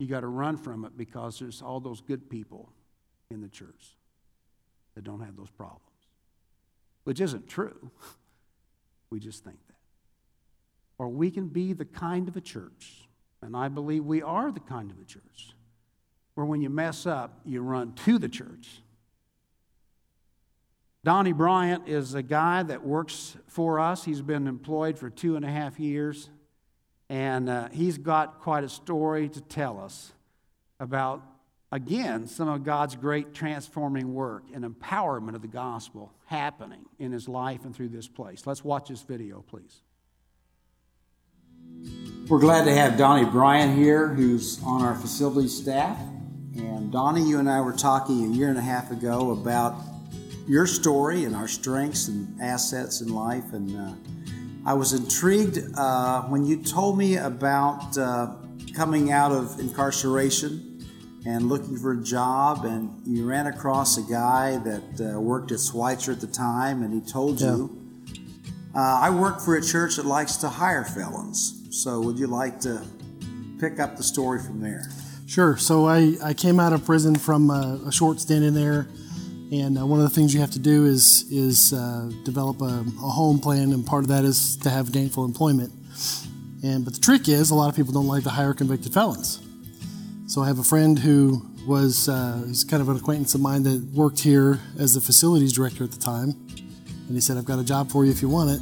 you 0.00 0.08
got 0.08 0.22
to 0.22 0.26
run 0.26 0.56
from 0.56 0.84
it 0.84 0.96
because 0.96 1.38
there's 1.38 1.62
all 1.62 1.78
those 1.78 2.00
good 2.00 2.28
people 2.28 2.72
in 3.30 3.40
the 3.40 3.48
church 3.48 3.94
that 4.96 5.04
don't 5.04 5.20
have 5.20 5.36
those 5.36 5.50
problems, 5.50 5.84
which 7.04 7.20
isn't 7.20 7.46
true. 7.46 7.92
we 9.10 9.20
just 9.20 9.44
think 9.44 9.58
that. 9.68 9.76
Or 10.98 11.08
we 11.08 11.30
can 11.30 11.48
be 11.48 11.72
the 11.72 11.84
kind 11.84 12.28
of 12.28 12.36
a 12.36 12.40
church, 12.40 13.08
and 13.42 13.56
I 13.56 13.68
believe 13.68 14.04
we 14.04 14.22
are 14.22 14.50
the 14.50 14.60
kind 14.60 14.90
of 14.90 14.98
a 15.00 15.04
church, 15.04 15.50
where 16.34 16.46
when 16.46 16.60
you 16.60 16.70
mess 16.70 17.06
up, 17.06 17.40
you 17.44 17.62
run 17.62 17.92
to 18.04 18.18
the 18.18 18.28
church. 18.28 18.82
Donnie 21.04 21.32
Bryant 21.32 21.88
is 21.88 22.14
a 22.14 22.22
guy 22.22 22.64
that 22.64 22.84
works 22.84 23.36
for 23.46 23.78
us. 23.78 24.04
He's 24.04 24.22
been 24.22 24.48
employed 24.48 24.98
for 24.98 25.08
two 25.08 25.36
and 25.36 25.44
a 25.44 25.48
half 25.48 25.78
years. 25.78 26.30
And 27.08 27.48
uh, 27.48 27.68
he's 27.70 27.98
got 27.98 28.40
quite 28.40 28.64
a 28.64 28.68
story 28.68 29.28
to 29.28 29.40
tell 29.40 29.78
us 29.78 30.12
about, 30.80 31.22
again, 31.72 32.26
some 32.26 32.48
of 32.48 32.64
God's 32.64 32.96
great 32.96 33.34
transforming 33.34 34.14
work 34.14 34.44
and 34.54 34.64
empowerment 34.64 35.34
of 35.34 35.42
the 35.42 35.48
gospel 35.48 36.12
happening 36.26 36.84
in 36.98 37.12
his 37.12 37.28
life 37.28 37.64
and 37.64 37.74
through 37.74 37.88
this 37.88 38.08
place. 38.08 38.46
Let's 38.46 38.64
watch 38.64 38.88
this 38.88 39.02
video, 39.02 39.44
please. 39.48 39.82
We're 42.28 42.40
glad 42.40 42.64
to 42.64 42.74
have 42.74 42.96
Donnie 42.96 43.28
Bryan 43.28 43.76
here, 43.76 44.08
who's 44.08 44.60
on 44.64 44.82
our 44.82 44.94
facility 44.94 45.48
staff. 45.48 45.98
And 46.56 46.90
Donnie, 46.90 47.28
you 47.28 47.38
and 47.38 47.48
I 47.48 47.60
were 47.60 47.72
talking 47.72 48.24
a 48.24 48.34
year 48.34 48.48
and 48.48 48.58
a 48.58 48.62
half 48.62 48.90
ago 48.90 49.30
about 49.30 49.76
your 50.48 50.66
story 50.66 51.24
and 51.24 51.36
our 51.36 51.48
strengths 51.48 52.08
and 52.08 52.40
assets 52.40 53.00
in 53.00 53.08
life. 53.08 53.52
And 53.52 53.76
uh, 53.76 53.92
I 54.64 54.74
was 54.74 54.92
intrigued 54.92 55.58
uh, 55.76 56.22
when 56.22 56.44
you 56.44 56.62
told 56.62 56.98
me 56.98 57.16
about 57.16 57.96
uh, 57.98 58.34
coming 58.74 59.12
out 59.12 59.32
of 59.32 59.60
incarceration 59.60 60.75
and 61.26 61.48
looking 61.48 61.76
for 61.76 61.92
a 61.92 62.02
job, 62.02 62.64
and 62.64 62.88
you 63.04 63.26
ran 63.26 63.46
across 63.48 63.98
a 63.98 64.02
guy 64.02 64.58
that 64.58 65.14
uh, 65.16 65.20
worked 65.20 65.50
at 65.50 65.58
Schweitzer 65.60 66.12
at 66.12 66.20
the 66.20 66.26
time, 66.28 66.82
and 66.82 66.94
he 66.94 67.00
told 67.00 67.40
Yeah. 67.40 67.56
you, 67.56 67.76
uh, 68.74 68.78
I 68.78 69.10
work 69.10 69.40
for 69.40 69.56
a 69.56 69.62
church 69.62 69.96
that 69.96 70.06
likes 70.06 70.36
to 70.38 70.48
hire 70.48 70.84
felons. 70.84 71.54
So, 71.70 72.00
would 72.00 72.18
you 72.18 72.26
like 72.28 72.60
to 72.60 72.80
pick 73.58 73.80
up 73.80 73.96
the 73.96 74.02
story 74.02 74.40
from 74.40 74.60
there? 74.60 74.88
Sure. 75.26 75.56
So 75.56 75.86
I, 75.86 76.14
I 76.22 76.34
came 76.34 76.60
out 76.60 76.72
of 76.72 76.84
prison 76.84 77.16
from 77.16 77.50
a, 77.50 77.80
a 77.86 77.92
short 77.92 78.20
stint 78.20 78.44
in 78.44 78.54
there, 78.54 78.86
and 79.50 79.76
uh, 79.78 79.84
one 79.84 79.98
of 79.98 80.04
the 80.08 80.14
things 80.14 80.32
you 80.32 80.40
have 80.40 80.52
to 80.52 80.58
do 80.60 80.84
is 80.86 81.24
is 81.30 81.72
uh, 81.72 82.10
develop 82.24 82.60
a, 82.62 82.84
a 83.02 83.10
home 83.10 83.40
plan, 83.40 83.72
and 83.72 83.84
part 83.84 84.04
of 84.04 84.08
that 84.08 84.24
is 84.24 84.56
to 84.58 84.70
have 84.70 84.92
gainful 84.92 85.24
employment. 85.24 85.72
And 86.62 86.84
but 86.84 86.94
the 86.94 87.00
trick 87.00 87.28
is, 87.28 87.50
a 87.50 87.54
lot 87.54 87.68
of 87.68 87.74
people 87.76 87.92
don't 87.92 88.06
like 88.06 88.22
to 88.24 88.30
hire 88.30 88.54
convicted 88.54 88.92
felons. 88.94 89.40
So 90.28 90.42
I 90.42 90.48
have 90.48 90.58
a 90.58 90.64
friend 90.64 90.98
who 90.98 91.46
was 91.68 92.08
uh, 92.08 92.42
he's 92.48 92.64
kind 92.64 92.82
of 92.82 92.88
an 92.88 92.96
acquaintance 92.96 93.36
of 93.36 93.40
mine 93.40 93.62
that 93.62 93.80
worked 93.94 94.18
here 94.18 94.58
as 94.76 94.94
the 94.94 95.00
facilities 95.00 95.52
director 95.52 95.84
at 95.84 95.92
the 95.92 96.00
time, 96.00 96.34
and 97.06 97.14
he 97.14 97.20
said, 97.20 97.36
"I've 97.36 97.44
got 97.44 97.60
a 97.60 97.64
job 97.64 97.92
for 97.92 98.04
you 98.04 98.10
if 98.10 98.22
you 98.22 98.28
want 98.28 98.50
it." 98.50 98.60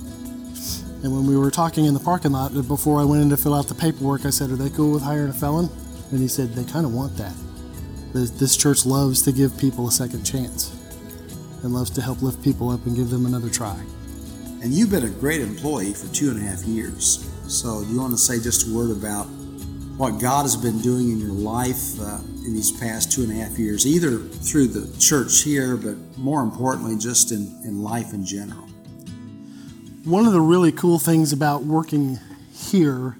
And 1.03 1.15
when 1.15 1.27
we 1.27 1.39
were 1.39 1.51
talking 1.51 1.87
in 1.87 1.95
the 1.95 2.01
parking 2.01 2.33
lot 2.33 2.53
before 2.69 3.01
I 3.01 3.05
went 3.05 3.23
in 3.23 3.31
to 3.31 3.39
fill 3.39 3.55
out 3.55 3.67
the 3.67 3.75
paperwork, 3.75 4.27
I 4.27 4.31
said, 4.31 4.51
"Are 4.51 4.57
they 4.57 4.69
cool 4.69 4.93
with 4.93 5.03
hiring 5.03 5.31
a 5.31 5.33
felon?" 5.33 5.71
And 6.11 6.21
he 6.21 6.29
said, 6.29 6.55
"They 6.55 6.65
kind 6.65 6.85
of 6.85 6.93
want 6.93 7.17
that. 7.17 7.35
This, 8.13 8.29
this 8.31 8.57
church 8.59 8.85
loves 8.85 9.23
to 9.23 9.33
give 9.33 9.57
people 9.57 9.89
a 9.89 9.93
second 9.93 10.23
chance, 10.23 10.71
and 11.63 11.73
loves 11.73 11.89
to 11.93 12.03
help 12.03 12.21
lift 12.21 12.43
people 12.45 12.69
up 12.69 12.85
and 12.85 12.95
give 12.95 13.09
them 13.09 13.25
another 13.25 13.49
try." 13.49 13.83
And 14.61 14.75
you've 14.75 14.91
been 14.91 15.05
a 15.05 15.11
great 15.11 15.41
employee 15.41 15.95
for 15.95 16.13
two 16.13 16.29
and 16.29 16.39
a 16.39 16.43
half 16.43 16.63
years. 16.65 17.27
So, 17.49 17.83
do 17.85 17.91
you 17.91 18.01
want 18.01 18.13
to 18.13 18.19
say 18.19 18.39
just 18.39 18.69
a 18.69 18.75
word 18.75 18.91
about 18.91 19.29
what 19.97 20.21
God 20.21 20.43
has 20.43 20.57
been 20.57 20.81
doing 20.81 21.11
in 21.11 21.21
your 21.21 21.31
life 21.31 22.01
uh, 22.01 22.19
in 22.45 22.53
these 22.53 22.73
past 22.73 23.13
two 23.13 23.23
and 23.23 23.31
a 23.31 23.35
half 23.35 23.59
years, 23.59 23.87
either 23.87 24.19
through 24.19 24.69
the 24.69 24.99
church 24.99 25.43
here, 25.43 25.77
but 25.77 25.97
more 26.19 26.43
importantly, 26.43 26.97
just 26.99 27.31
in, 27.31 27.61
in 27.65 27.83
life 27.83 28.13
in 28.13 28.25
general? 28.25 28.67
One 30.05 30.27
of 30.27 30.33
the 30.33 30.41
really 30.41 30.73
cool 30.73 30.99
things 30.99 31.33
about 31.33 31.63
working 31.63 32.19
here, 32.53 33.17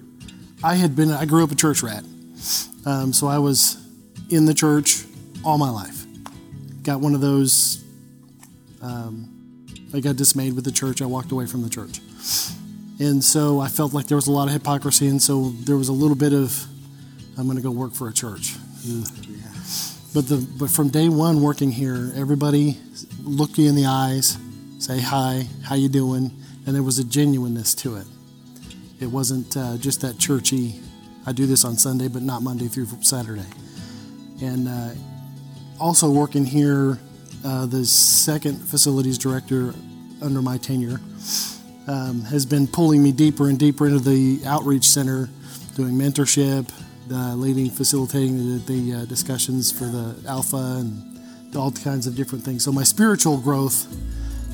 I 0.63 0.75
had 0.75 0.95
been, 0.95 1.11
I 1.11 1.25
grew 1.25 1.43
up 1.43 1.51
a 1.51 1.55
church 1.55 1.81
rat. 1.81 2.03
Um, 2.85 3.13
so 3.13 3.27
I 3.27 3.39
was 3.39 3.81
in 4.29 4.45
the 4.45 4.53
church 4.53 5.05
all 5.43 5.57
my 5.57 5.69
life. 5.69 6.05
Got 6.83 6.99
one 6.99 7.15
of 7.15 7.21
those, 7.21 7.83
um, 8.81 9.67
I 9.93 10.01
got 10.01 10.17
dismayed 10.17 10.53
with 10.53 10.65
the 10.65 10.71
church. 10.71 11.01
I 11.01 11.05
walked 11.05 11.31
away 11.31 11.45
from 11.45 11.63
the 11.63 11.69
church. 11.69 11.99
And 12.99 13.23
so 13.23 13.59
I 13.59 13.67
felt 13.67 13.93
like 13.93 14.07
there 14.07 14.15
was 14.15 14.27
a 14.27 14.31
lot 14.31 14.47
of 14.47 14.53
hypocrisy. 14.53 15.07
And 15.07 15.21
so 15.21 15.49
there 15.49 15.75
was 15.75 15.89
a 15.89 15.93
little 15.93 16.15
bit 16.15 16.33
of, 16.33 16.65
I'm 17.37 17.45
going 17.45 17.57
to 17.57 17.63
go 17.63 17.71
work 17.71 17.93
for 17.93 18.07
a 18.07 18.13
church. 18.13 18.55
But 20.13 20.29
the 20.29 20.47
but 20.57 20.69
from 20.69 20.89
day 20.89 21.09
one 21.09 21.41
working 21.41 21.71
here, 21.71 22.13
everybody 22.15 22.77
look 23.21 23.57
you 23.57 23.67
in 23.67 23.75
the 23.75 23.87
eyes, 23.87 24.37
say 24.79 25.01
hi, 25.01 25.45
how 25.63 25.75
you 25.75 25.89
doing, 25.89 26.31
and 26.65 26.73
there 26.73 26.83
was 26.83 26.99
a 26.99 27.03
genuineness 27.03 27.75
to 27.75 27.97
it. 27.97 28.07
It 29.01 29.07
wasn't 29.07 29.57
uh, 29.57 29.75
just 29.77 30.01
that 30.01 30.17
churchy. 30.17 30.79
I 31.25 31.33
do 31.33 31.45
this 31.45 31.65
on 31.65 31.75
Sunday, 31.75 32.07
but 32.07 32.21
not 32.21 32.43
Monday 32.43 32.67
through 32.67 32.87
Saturday. 33.01 33.45
And 34.41 34.69
uh, 34.69 34.91
also 35.81 36.09
working 36.09 36.45
here, 36.45 36.97
uh, 37.43 37.65
the 37.65 37.83
second 37.85 38.57
facilities 38.57 39.17
director 39.17 39.73
under 40.21 40.41
my 40.41 40.57
tenure 40.57 41.01
um, 41.87 42.21
has 42.23 42.45
been 42.45 42.67
pulling 42.67 43.03
me 43.03 43.11
deeper 43.11 43.49
and 43.49 43.59
deeper 43.59 43.87
into 43.87 43.99
the 43.99 44.41
outreach 44.45 44.85
center, 44.85 45.29
doing 45.75 45.93
mentorship, 45.93 46.69
uh, 47.11 47.35
leading, 47.35 47.69
facilitating 47.69 48.37
the, 48.37 48.73
the 48.73 48.93
uh, 48.93 49.05
discussions 49.05 49.71
for 49.71 49.85
the 49.85 50.15
Alpha 50.27 50.77
and 50.79 51.55
all 51.55 51.71
kinds 51.71 52.07
of 52.07 52.15
different 52.15 52.43
things. 52.43 52.63
So 52.63 52.71
my 52.71 52.83
spiritual 52.83 53.37
growth 53.37 53.87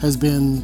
has 0.01 0.15
been 0.17 0.63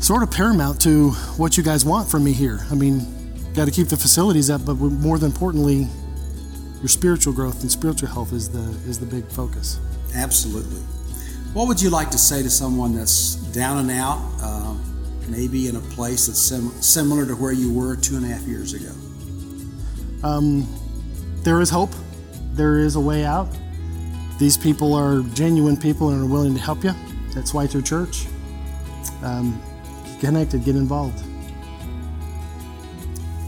sort 0.00 0.22
of 0.22 0.30
paramount 0.30 0.80
to 0.82 1.10
what 1.36 1.56
you 1.56 1.62
guys 1.62 1.84
want 1.84 2.08
from 2.10 2.24
me 2.24 2.32
here. 2.32 2.60
I 2.70 2.74
mean, 2.74 3.06
got 3.54 3.66
to 3.66 3.70
keep 3.70 3.88
the 3.88 3.96
facilities 3.96 4.50
up, 4.50 4.64
but 4.64 4.74
more 4.74 5.18
than 5.18 5.30
importantly, 5.30 5.86
your 6.80 6.88
spiritual 6.88 7.32
growth 7.32 7.62
and 7.62 7.70
spiritual 7.70 8.08
health 8.08 8.32
is 8.32 8.48
the 8.48 8.76
is 8.88 8.98
the 8.98 9.06
big 9.06 9.24
focus. 9.28 9.78
Absolutely. 10.14 10.80
What 11.52 11.68
would 11.68 11.80
you 11.80 11.90
like 11.90 12.10
to 12.10 12.18
say 12.18 12.42
to 12.42 12.50
someone 12.50 12.96
that's 12.96 13.36
down 13.52 13.78
and 13.78 13.90
out, 13.90 14.18
uh, 14.40 14.74
maybe 15.28 15.68
in 15.68 15.76
a 15.76 15.80
place 15.80 16.26
that's 16.26 16.38
sim- 16.40 16.70
similar 16.80 17.26
to 17.26 17.34
where 17.34 17.52
you 17.52 17.72
were 17.72 17.96
two 17.96 18.16
and 18.16 18.24
a 18.24 18.28
half 18.28 18.42
years 18.42 18.72
ago? 18.74 18.92
There 21.42 21.60
is 21.60 21.70
hope. 21.70 21.90
There 22.52 22.78
is 22.78 22.96
a 22.96 23.00
way 23.00 23.24
out. 23.24 23.48
These 24.38 24.56
people 24.56 24.94
are 24.94 25.22
genuine 25.34 25.76
people 25.76 26.10
and 26.10 26.22
are 26.22 26.26
willing 26.26 26.54
to 26.54 26.60
help 26.60 26.84
you. 26.84 26.92
That's 27.34 27.52
White 27.52 27.70
Church. 27.84 28.26
Um, 29.22 29.60
get 30.04 30.20
connected, 30.20 30.64
get 30.64 30.76
involved. 30.76 31.22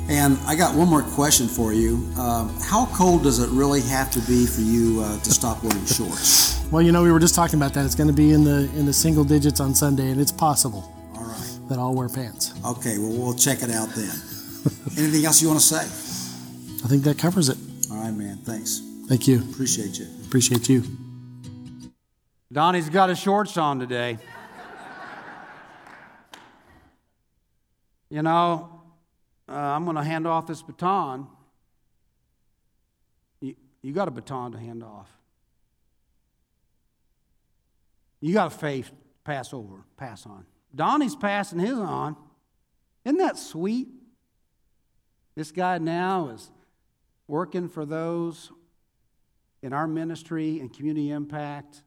And 0.08 0.38
I 0.46 0.54
got 0.54 0.74
one 0.74 0.88
more 0.88 1.02
question 1.02 1.48
for 1.48 1.72
you. 1.72 1.96
Um, 2.18 2.54
how 2.60 2.86
cold 2.86 3.22
does 3.22 3.38
it 3.38 3.48
really 3.50 3.80
have 3.82 4.10
to 4.10 4.20
be 4.20 4.44
for 4.46 4.60
you 4.60 5.00
uh, 5.02 5.18
to 5.20 5.30
stop 5.30 5.62
wearing 5.62 5.84
shorts? 5.86 6.52
Well, 6.70 6.82
you 6.82 6.90
know, 6.90 7.04
we 7.04 7.12
were 7.12 7.20
just 7.20 7.36
talking 7.36 7.56
about 7.56 7.72
that. 7.74 7.84
It's 7.84 7.94
going 7.94 8.08
to 8.08 8.14
be 8.14 8.32
in 8.32 8.42
the 8.42 8.68
in 8.74 8.84
the 8.84 8.92
single 8.92 9.22
digits 9.22 9.60
on 9.60 9.74
Sunday, 9.74 10.10
and 10.10 10.20
it's 10.20 10.32
possible. 10.32 10.92
That 11.68 11.78
I'll 11.78 11.94
wear 11.94 12.08
pants. 12.08 12.52
Okay, 12.64 12.98
well, 12.98 13.10
we'll 13.10 13.34
check 13.34 13.62
it 13.62 13.70
out 13.70 13.88
then. 13.90 14.08
Anything 14.98 15.24
else 15.24 15.42
you 15.42 15.48
want 15.48 15.60
to 15.60 15.66
say? 15.66 15.84
I 16.84 16.88
think 16.88 17.02
that 17.04 17.18
covers 17.18 17.48
it. 17.48 17.58
All 17.90 17.98
right, 17.98 18.12
man. 18.12 18.38
Thanks. 18.38 18.80
Thank 19.08 19.28
you. 19.28 19.40
Appreciate 19.40 19.98
you. 19.98 20.06
Appreciate 20.26 20.68
you. 20.68 20.82
Donnie's 22.52 22.88
got 22.88 23.08
his 23.08 23.18
shorts 23.18 23.56
on 23.56 23.78
today. 23.78 24.18
you 28.10 28.22
know, 28.22 28.82
uh, 29.48 29.52
I'm 29.52 29.84
going 29.84 29.96
to 29.96 30.04
hand 30.04 30.26
off 30.26 30.46
this 30.46 30.62
baton. 30.62 31.26
You, 33.40 33.54
you 33.82 33.92
got 33.92 34.08
a 34.08 34.10
baton 34.10 34.52
to 34.52 34.58
hand 34.58 34.82
off. 34.82 35.08
You 38.20 38.32
got 38.32 38.46
a 38.46 38.56
faith 38.56 38.90
pass 39.24 39.52
over, 39.52 39.84
pass 39.96 40.26
on. 40.26 40.46
Donnie's 40.74 41.16
passing 41.16 41.58
his 41.58 41.78
on. 41.78 42.16
Isn't 43.04 43.18
that 43.18 43.38
sweet? 43.38 43.88
This 45.34 45.50
guy 45.50 45.78
now 45.78 46.28
is 46.28 46.50
working 47.26 47.68
for 47.68 47.84
those 47.84 48.50
in 49.62 49.72
our 49.72 49.86
ministry 49.86 50.60
and 50.60 50.72
community 50.72 51.10
impact 51.10 51.82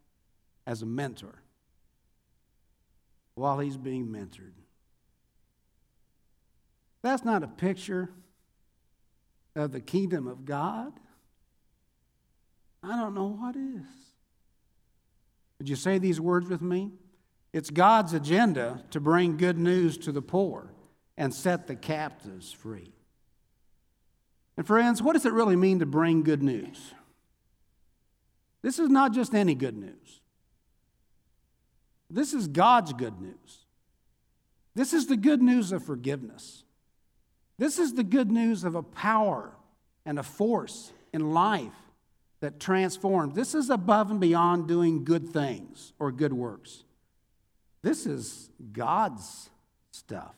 as 0.65 0.82
a 0.82 0.86
mentor 0.86 1.41
while 3.36 3.60
he's 3.60 3.78
being 3.78 4.08
mentored. 4.08 4.54
That's 7.04 7.23
not 7.23 7.43
a 7.43 7.47
picture 7.47 8.10
of 9.56 9.71
the 9.71 9.80
kingdom 9.80 10.28
of 10.28 10.43
God. 10.43 10.91
I 12.84 12.95
don't 12.97 13.13
know 13.13 13.28
what 13.28 13.56
is. 13.56 13.86
Would 15.60 15.69
you 15.69 15.76
say 15.76 15.97
these 15.97 16.19
words 16.19 16.50
with 16.50 16.62
me? 16.62 16.91
It's 17.58 17.72
God's 17.72 18.13
agenda 18.13 18.84
to 18.91 19.00
bring 19.00 19.36
good 19.36 19.58
news 19.58 19.98
to 19.98 20.12
the 20.12 20.22
poor 20.22 20.72
and 21.17 21.34
set 21.34 21.65
the 21.65 21.76
captives 21.76 22.52
free. 22.52 22.93
And 24.56 24.67
friends, 24.67 25.02
what 25.02 25.13
does 25.13 25.26
it 25.26 25.34
really 25.34 25.56
mean 25.56 25.80
to 25.80 25.88
bring 25.88 26.22
good 26.22 26.43
news? 26.43 26.93
This 28.62 28.78
is 28.78 28.89
not 28.89 29.12
just 29.12 29.34
any 29.34 29.56
good 29.56 29.76
news. 29.76 30.22
This 32.12 32.32
is 32.32 32.48
God's 32.48 32.93
good 32.93 33.20
news. 33.20 33.65
This 34.76 34.93
is 34.93 35.08
the 35.08 35.17
good 35.17 35.41
news 35.41 35.72
of 35.72 35.84
forgiveness. 35.84 36.63
This 37.58 37.80
is 37.80 37.96
the 37.96 38.04
good 38.04 38.30
news 38.30 38.65
of 38.65 38.76
a 38.76 38.84
power 38.84 39.50
and 40.06 40.20
a 40.20 40.24
force 40.24 40.93
in 41.12 41.34
life 41.34 41.74
that 42.39 42.60
transforms. 42.60 43.34
This 43.34 43.56
is 43.56 43.72
above 43.72 44.12
and 44.12 44.20
beyond 44.20 44.67
doing 44.67 45.04
good 45.04 45.30
things 45.30 45.93
or 45.98 46.12
good 46.12 46.34
works. 46.34 46.84
This 47.88 48.06
is 48.06 48.50
God's 48.73 49.50
stuff. 49.91 50.36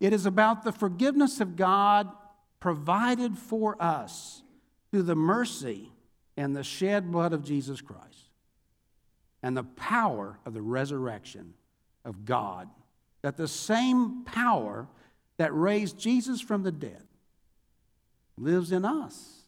It 0.00 0.12
is 0.12 0.26
about 0.26 0.64
the 0.64 0.72
forgiveness 0.72 1.40
of 1.40 1.54
God 1.54 2.10
provided 2.58 3.38
for 3.38 3.80
us 3.80 4.42
through 4.90 5.04
the 5.04 5.14
mercy 5.14 5.92
and 6.36 6.56
the 6.56 6.64
shed 6.64 7.12
blood 7.12 7.32
of 7.32 7.44
Jesus 7.44 7.80
Christ 7.80 8.30
and 9.44 9.56
the 9.56 9.62
power 9.62 10.40
of 10.44 10.54
the 10.54 10.60
resurrection 10.60 11.54
of 12.04 12.24
God. 12.24 12.68
That 13.22 13.36
the 13.36 13.46
same 13.46 14.24
power 14.24 14.88
that 15.36 15.54
raised 15.54 16.00
Jesus 16.00 16.40
from 16.40 16.64
the 16.64 16.72
dead 16.72 17.04
lives 18.36 18.72
in 18.72 18.84
us. 18.84 19.42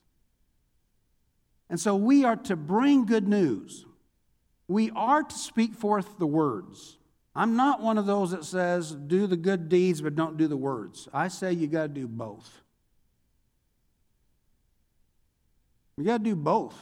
And 1.69 1.81
so 1.81 1.97
we 1.97 2.25
are 2.25 2.37
to 2.37 2.55
bring 2.55 3.07
good 3.07 3.27
news. 3.27 3.85
We 4.69 4.91
are 4.91 5.23
to 5.23 5.35
speak 5.35 5.75
forth 5.75 6.19
the 6.19 6.27
words. 6.27 6.99
I'm 7.35 7.55
not 7.55 7.83
one 7.83 7.99
of 7.99 8.07
those 8.07 8.31
that 8.31 8.45
says, 8.45 8.93
do 8.93 9.27
the 9.27 9.37
good 9.37 9.69
deeds 9.69 10.01
but 10.01 10.17
don't 10.17 10.37
do 10.37 10.49
the 10.49 10.57
words. 10.57 11.09
I 11.13 11.29
say 11.29 11.53
you 11.53 11.67
got 11.67 11.83
to 11.83 11.89
do 11.89 12.09
both. 12.09 12.63
You 15.97 16.05
got 16.05 16.19
to 16.19 16.25
do 16.25 16.37
both. 16.37 16.75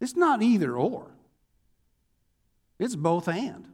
It's 0.00 0.16
not 0.16 0.42
either 0.42 0.76
or, 0.76 1.10
it's 2.78 2.94
both 2.94 3.26
and. 3.28 3.66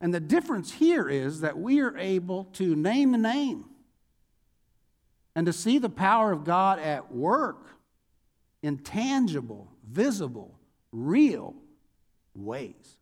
And 0.00 0.12
the 0.12 0.20
difference 0.20 0.72
here 0.72 1.08
is 1.08 1.40
that 1.40 1.58
we 1.58 1.80
are 1.80 1.96
able 1.96 2.44
to 2.54 2.74
name 2.74 3.12
the 3.12 3.18
name 3.18 3.64
and 5.34 5.46
to 5.46 5.52
see 5.52 5.78
the 5.78 5.88
power 5.88 6.32
of 6.32 6.44
God 6.44 6.78
at 6.80 7.12
work 7.12 7.68
in 8.62 8.78
tangible, 8.78 9.70
visible, 9.88 10.58
real 10.90 11.54
ways. 12.34 12.96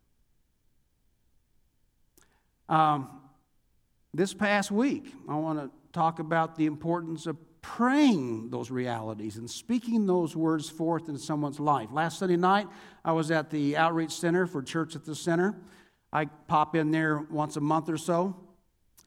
Um, 2.69 3.09
this 4.13 4.33
past 4.33 4.71
week, 4.71 5.13
I 5.27 5.35
want 5.35 5.59
to 5.59 5.69
talk 5.93 6.19
about 6.19 6.55
the 6.55 6.65
importance 6.65 7.27
of 7.27 7.37
praying 7.61 8.49
those 8.49 8.71
realities 8.71 9.37
and 9.37 9.49
speaking 9.49 10.05
those 10.05 10.35
words 10.35 10.69
forth 10.69 11.09
in 11.09 11.17
someone's 11.17 11.59
life. 11.59 11.89
Last 11.91 12.19
Sunday 12.19 12.37
night, 12.37 12.67
I 13.05 13.11
was 13.11 13.29
at 13.29 13.49
the 13.49 13.77
Outreach 13.77 14.11
Center 14.11 14.47
for 14.47 14.61
Church 14.61 14.95
at 14.95 15.05
the 15.05 15.15
Center. 15.15 15.55
I 16.11 16.25
pop 16.25 16.75
in 16.75 16.91
there 16.91 17.19
once 17.29 17.57
a 17.57 17.61
month 17.61 17.89
or 17.89 17.97
so. 17.97 18.35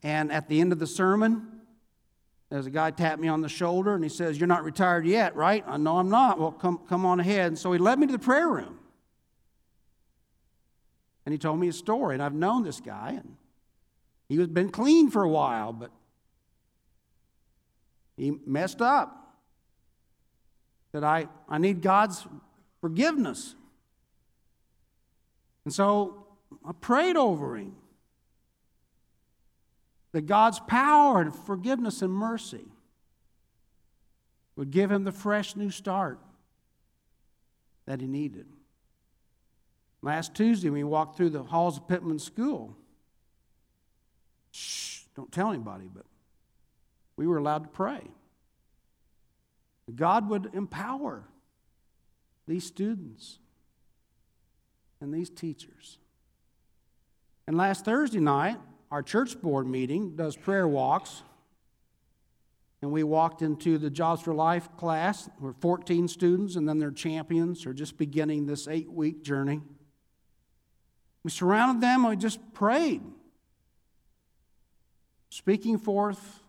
And 0.03 0.31
at 0.31 0.49
the 0.49 0.61
end 0.61 0.73
of 0.73 0.79
the 0.79 0.87
sermon, 0.87 1.49
there's 2.51 2.67
a 2.67 2.71
guy 2.71 2.91
tapped 2.91 3.21
me 3.21 3.29
on 3.29 3.41
the 3.41 3.49
shoulder 3.49 3.95
and 3.95 4.05
he 4.05 4.11
says, 4.11 4.39
You're 4.39 4.47
not 4.47 4.65
retired 4.65 5.07
yet, 5.07 5.35
right? 5.35 5.65
I 5.67 5.77
know 5.77 5.99
I'm 5.99 6.11
not. 6.11 6.39
Well, 6.39 6.53
come, 6.53 6.79
come 6.89 7.05
on 7.05 7.21
ahead. 7.21 7.49
And 7.49 7.59
so 7.59 7.73
he 7.73 7.79
led 7.79 7.99
me 7.99 8.07
to 8.07 8.13
the 8.13 8.19
prayer 8.19 8.49
room. 8.49 8.79
And 11.25 11.33
he 11.33 11.39
told 11.39 11.59
me 11.59 11.69
a 11.69 11.73
story. 11.73 12.15
And 12.15 12.23
I've 12.23 12.35
known 12.35 12.63
this 12.63 12.81
guy. 12.81 13.11
And 13.11 13.37
he 14.29 14.39
was 14.39 14.49
been 14.49 14.71
clean 14.71 15.11
for 15.11 15.23
a 15.23 15.29
while, 15.29 15.73
but 15.73 15.91
he 18.17 18.33
messed 18.47 18.83
up. 18.83 19.21
That 20.93 21.03
I, 21.03 21.27
I 21.49 21.59
need 21.59 21.83
God's 21.83 22.25
forgiveness. 22.81 23.57
And 25.65 25.75
so 25.75 26.27
I 26.65 26.73
prayed 26.73 27.17
over 27.17 27.57
him 27.57 27.75
that 30.13 30.27
God's 30.27 30.61
power 30.61 31.21
and 31.21 31.35
forgiveness 31.35 32.01
and 32.01 32.13
mercy 32.13 32.67
would 34.55 34.71
give 34.71 34.93
him 34.93 35.03
the 35.03 35.11
fresh 35.11 35.57
new 35.57 35.71
start 35.71 36.21
that 37.87 38.01
he 38.01 38.07
needed. 38.07 38.47
Last 40.05 40.35
Tuesday, 40.35 40.69
we 40.69 40.85
walked 40.85 41.17
through 41.17 41.31
the 41.31 41.43
halls 41.43 41.79
of 41.79 41.89
Pittman 41.89 42.19
School, 42.19 42.77
shh, 44.51 45.05
don't 45.17 45.33
tell 45.33 45.49
anybody, 45.49 45.89
but 45.93 46.05
we 47.17 47.27
were 47.27 47.39
allowed 47.39 47.63
to 47.65 47.71
pray. 47.71 48.03
God 49.95 50.29
would 50.29 50.51
empower 50.53 51.25
these 52.47 52.67
students 52.67 53.39
and 55.01 55.13
these 55.13 55.31
teachers. 55.31 55.97
And 57.47 57.57
last 57.57 57.87
Thursday 57.87 58.21
night, 58.21 58.59
our 58.91 59.03
church 59.03 59.41
board 59.41 59.67
meeting 59.67 60.17
does 60.17 60.37
prayer 60.37 60.69
walks. 60.69 61.23
And 62.83 62.93
we 62.93 63.05
walked 63.05 63.41
into 63.41 63.79
the 63.79 63.89
Jobs 63.89 64.21
for 64.21 64.35
Life 64.35 64.69
class. 64.77 65.31
We're 65.41 65.55
14 65.55 66.09
students, 66.09 66.57
and 66.57 66.69
then 66.69 66.79
their 66.79 66.91
champions 66.91 67.65
are 67.65 67.73
just 67.73 67.97
beginning 67.97 68.45
this 68.45 68.69
eight 68.69 68.93
week 68.93 69.23
journey. 69.23 69.63
We 71.25 71.31
surrounded 71.31 71.83
them, 71.83 72.05
and 72.05 72.11
we 72.11 72.17
just 72.17 72.39
prayed, 72.53 73.03
speaking 75.31 75.79
forth 75.79 76.41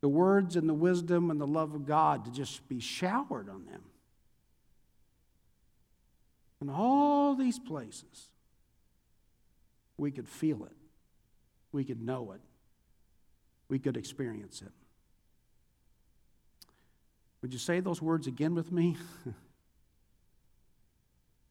the 0.00 0.08
words 0.08 0.56
and 0.56 0.68
the 0.68 0.74
wisdom 0.74 1.30
and 1.30 1.40
the 1.40 1.46
love 1.46 1.74
of 1.74 1.84
God 1.84 2.24
to 2.24 2.30
just 2.30 2.66
be 2.68 2.78
showered 2.80 3.50
on 3.50 3.66
them. 3.66 3.82
In 6.62 6.70
all 6.70 7.34
these 7.34 7.58
places, 7.58 8.30
we 9.96 10.12
could 10.12 10.28
feel 10.28 10.64
it 10.64 10.72
we 11.72 11.84
could 11.84 12.00
know 12.00 12.32
it, 12.32 12.40
we 13.68 13.78
could 13.78 13.96
experience 13.96 14.62
it. 14.62 14.72
Would 17.42 17.52
you 17.52 17.58
say 17.58 17.80
those 17.80 18.02
words 18.02 18.26
again 18.26 18.54
with 18.54 18.72
me? 18.72 18.96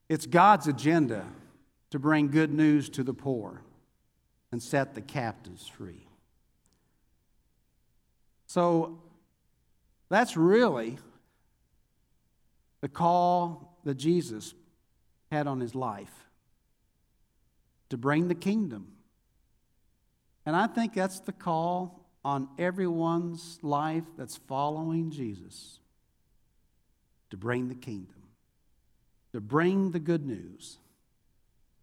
it's 0.09 0.25
God's 0.25 0.67
agenda 0.67 1.25
to 1.91 1.99
bring 1.99 2.29
good 2.29 2.53
news 2.53 2.89
to 2.89 3.03
the 3.03 3.13
poor 3.13 3.61
and 4.51 4.61
set 4.61 4.93
the 4.93 5.01
captives 5.01 5.67
free. 5.67 6.07
So 8.45 9.01
that's 10.09 10.37
really 10.37 10.97
the 12.81 12.89
call 12.89 13.77
that 13.83 13.95
Jesus 13.95 14.53
had 15.31 15.47
on 15.47 15.59
his 15.59 15.75
life 15.75 16.13
to 17.89 17.97
bring 17.97 18.27
the 18.27 18.35
kingdom 18.35 18.97
and 20.47 20.55
I 20.55 20.65
think 20.65 20.93
that's 20.93 21.19
the 21.19 21.33
call 21.33 22.05
on 22.23 22.47
everyone's 22.57 23.59
life 23.61 24.05
that's 24.17 24.37
following 24.37 25.11
Jesus 25.11 25.79
to 27.31 27.35
bring 27.35 27.67
the 27.67 27.75
kingdom, 27.75 28.23
to 29.33 29.41
bring 29.41 29.91
the 29.91 29.99
good 29.99 30.25
news, 30.25 30.77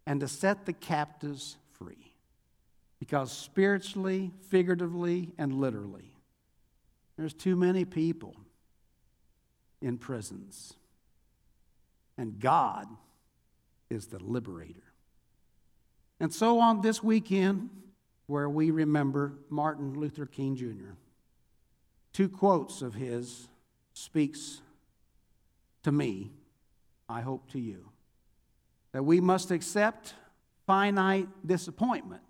and 0.07 0.21
to 0.21 0.29
set 0.29 0.67
the 0.67 0.73
captives 0.73 1.57
free. 1.73 2.13
Because 2.99 3.33
spiritually, 3.33 4.31
figuratively, 4.49 5.33
and 5.37 5.55
literally, 5.55 6.15
there's 7.17 7.35
too 7.35 7.57
many 7.57 7.85
people 7.85 8.35
in 9.83 9.99
prisons. 9.99 10.75
And 12.17 12.39
God 12.39 12.87
is 13.91 14.07
the 14.07 14.23
liberator. 14.23 14.83
And 16.21 16.33
so 16.33 16.61
on 16.61 16.81
this 16.81 17.03
weekend, 17.03 17.71
where 18.27 18.49
we 18.49 18.71
remember 18.71 19.35
Martin 19.51 19.99
Luther 19.99 20.27
King 20.27 20.57
Jr. 20.57 20.95
Two 22.13 22.29
quotes 22.29 22.81
of 22.81 22.95
his 22.95 23.49
speaks 23.93 24.61
to 25.83 25.93
me, 25.93 26.31
I 27.09 27.21
hope 27.21 27.51
to 27.51 27.59
you, 27.59 27.91
that 28.95 29.03
we 29.03 29.21
must 29.21 29.51
accept 29.51 30.15
finite 30.69 31.27
disappointment, 31.45 32.23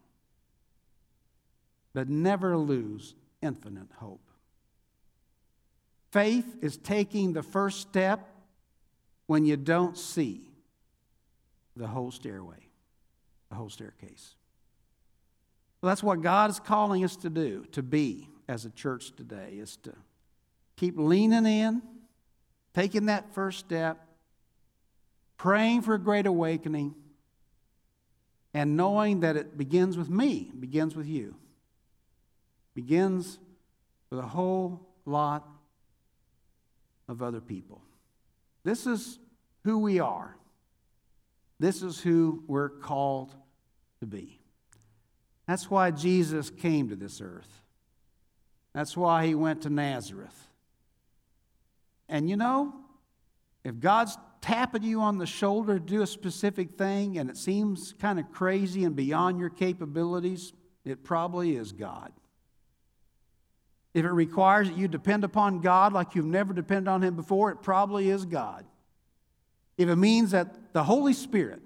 but 1.92 2.08
never 2.08 2.56
lose 2.56 3.14
infinite 3.42 3.88
hope. 3.98 4.26
Faith 6.10 6.56
is 6.62 6.78
taking 6.78 7.34
the 7.34 7.42
first 7.42 7.82
step 7.82 8.26
when 9.26 9.44
you 9.44 9.58
don't 9.58 9.98
see 9.98 10.40
the 11.76 11.86
whole 11.86 12.10
stairway, 12.10 12.70
the 13.50 13.56
whole 13.56 13.68
staircase. 13.68 14.34
Well, 15.82 15.90
that's 15.90 16.02
what 16.02 16.22
God 16.22 16.48
is 16.48 16.60
calling 16.60 17.04
us 17.04 17.14
to 17.16 17.28
do, 17.28 17.66
to 17.72 17.82
be 17.82 18.26
as 18.48 18.64
a 18.64 18.70
church 18.70 19.14
today, 19.14 19.56
is 19.58 19.76
to 19.82 19.92
keep 20.76 20.94
leaning 20.96 21.44
in, 21.44 21.82
taking 22.72 23.04
that 23.06 23.34
first 23.34 23.58
step, 23.58 24.03
praying 25.44 25.82
for 25.82 25.92
a 25.92 25.98
great 25.98 26.24
awakening, 26.24 26.94
and 28.54 28.78
knowing 28.78 29.20
that 29.20 29.36
it 29.36 29.58
begins 29.58 29.94
with 29.98 30.08
me, 30.08 30.50
begins 30.58 30.96
with 30.96 31.06
you, 31.06 31.36
begins 32.74 33.38
with 34.08 34.20
a 34.20 34.26
whole 34.26 34.88
lot 35.04 35.46
of 37.08 37.20
other 37.20 37.42
people. 37.42 37.82
This 38.62 38.86
is 38.86 39.18
who 39.64 39.80
we 39.80 40.00
are. 40.00 40.34
This 41.60 41.82
is 41.82 42.00
who 42.00 42.42
we're 42.46 42.70
called 42.70 43.34
to 44.00 44.06
be. 44.06 44.40
That's 45.46 45.70
why 45.70 45.90
Jesus 45.90 46.48
came 46.48 46.88
to 46.88 46.96
this 46.96 47.20
earth. 47.20 47.60
That's 48.72 48.96
why 48.96 49.26
he 49.26 49.34
went 49.34 49.60
to 49.64 49.68
Nazareth. 49.68 50.48
And 52.08 52.30
you 52.30 52.38
know, 52.38 52.72
if 53.62 53.78
God's 53.78 54.16
tapping 54.44 54.82
you 54.82 55.00
on 55.00 55.16
the 55.16 55.24
shoulder 55.24 55.78
to 55.78 55.84
do 55.84 56.02
a 56.02 56.06
specific 56.06 56.72
thing 56.72 57.16
and 57.16 57.30
it 57.30 57.36
seems 57.38 57.94
kind 57.98 58.20
of 58.20 58.30
crazy 58.30 58.84
and 58.84 58.94
beyond 58.94 59.38
your 59.40 59.48
capabilities, 59.48 60.52
it 60.84 61.02
probably 61.02 61.56
is 61.56 61.72
God. 61.72 62.12
If 63.94 64.04
it 64.04 64.10
requires 64.10 64.68
that 64.68 64.76
you 64.76 64.86
depend 64.86 65.24
upon 65.24 65.62
God 65.62 65.94
like 65.94 66.14
you've 66.14 66.26
never 66.26 66.52
depended 66.52 66.88
on 66.88 67.02
Him 67.02 67.16
before, 67.16 67.52
it 67.52 67.62
probably 67.62 68.10
is 68.10 68.26
God. 68.26 68.66
If 69.78 69.88
it 69.88 69.96
means 69.96 70.32
that 70.32 70.74
the 70.74 70.84
Holy 70.84 71.14
Spirit 71.14 71.62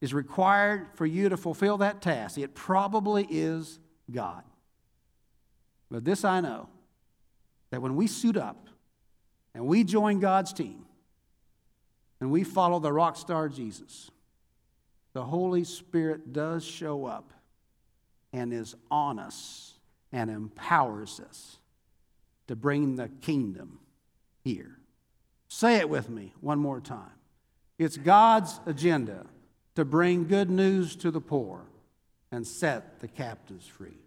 is 0.00 0.14
required 0.14 0.86
for 0.94 1.04
you 1.04 1.30
to 1.30 1.36
fulfill 1.36 1.78
that 1.78 2.00
task, 2.00 2.38
it 2.38 2.54
probably 2.54 3.26
is 3.28 3.80
God. 4.08 4.44
But 5.90 6.04
this 6.04 6.24
I 6.24 6.40
know 6.40 6.68
that 7.70 7.82
when 7.82 7.96
we 7.96 8.06
suit 8.06 8.36
up 8.36 8.68
and 9.54 9.66
we 9.66 9.84
join 9.84 10.20
God's 10.20 10.52
team 10.52 10.84
and 12.20 12.30
we 12.30 12.44
follow 12.44 12.78
the 12.78 12.92
rock 12.92 13.16
star 13.16 13.48
Jesus, 13.48 14.10
the 15.12 15.24
Holy 15.24 15.64
Spirit 15.64 16.32
does 16.32 16.64
show 16.64 17.06
up 17.06 17.32
and 18.32 18.52
is 18.52 18.74
on 18.90 19.18
us 19.18 19.74
and 20.12 20.30
empowers 20.30 21.20
us 21.20 21.58
to 22.48 22.56
bring 22.56 22.96
the 22.96 23.08
kingdom 23.20 23.78
here. 24.42 24.78
Say 25.48 25.76
it 25.76 25.88
with 25.88 26.10
me 26.10 26.34
one 26.40 26.58
more 26.58 26.80
time. 26.80 27.12
It's 27.78 27.96
God's 27.96 28.60
agenda 28.66 29.26
to 29.74 29.84
bring 29.84 30.26
good 30.26 30.50
news 30.50 30.96
to 30.96 31.10
the 31.10 31.20
poor 31.20 31.62
and 32.30 32.46
set 32.46 33.00
the 33.00 33.08
captives 33.08 33.66
free. 33.66 34.03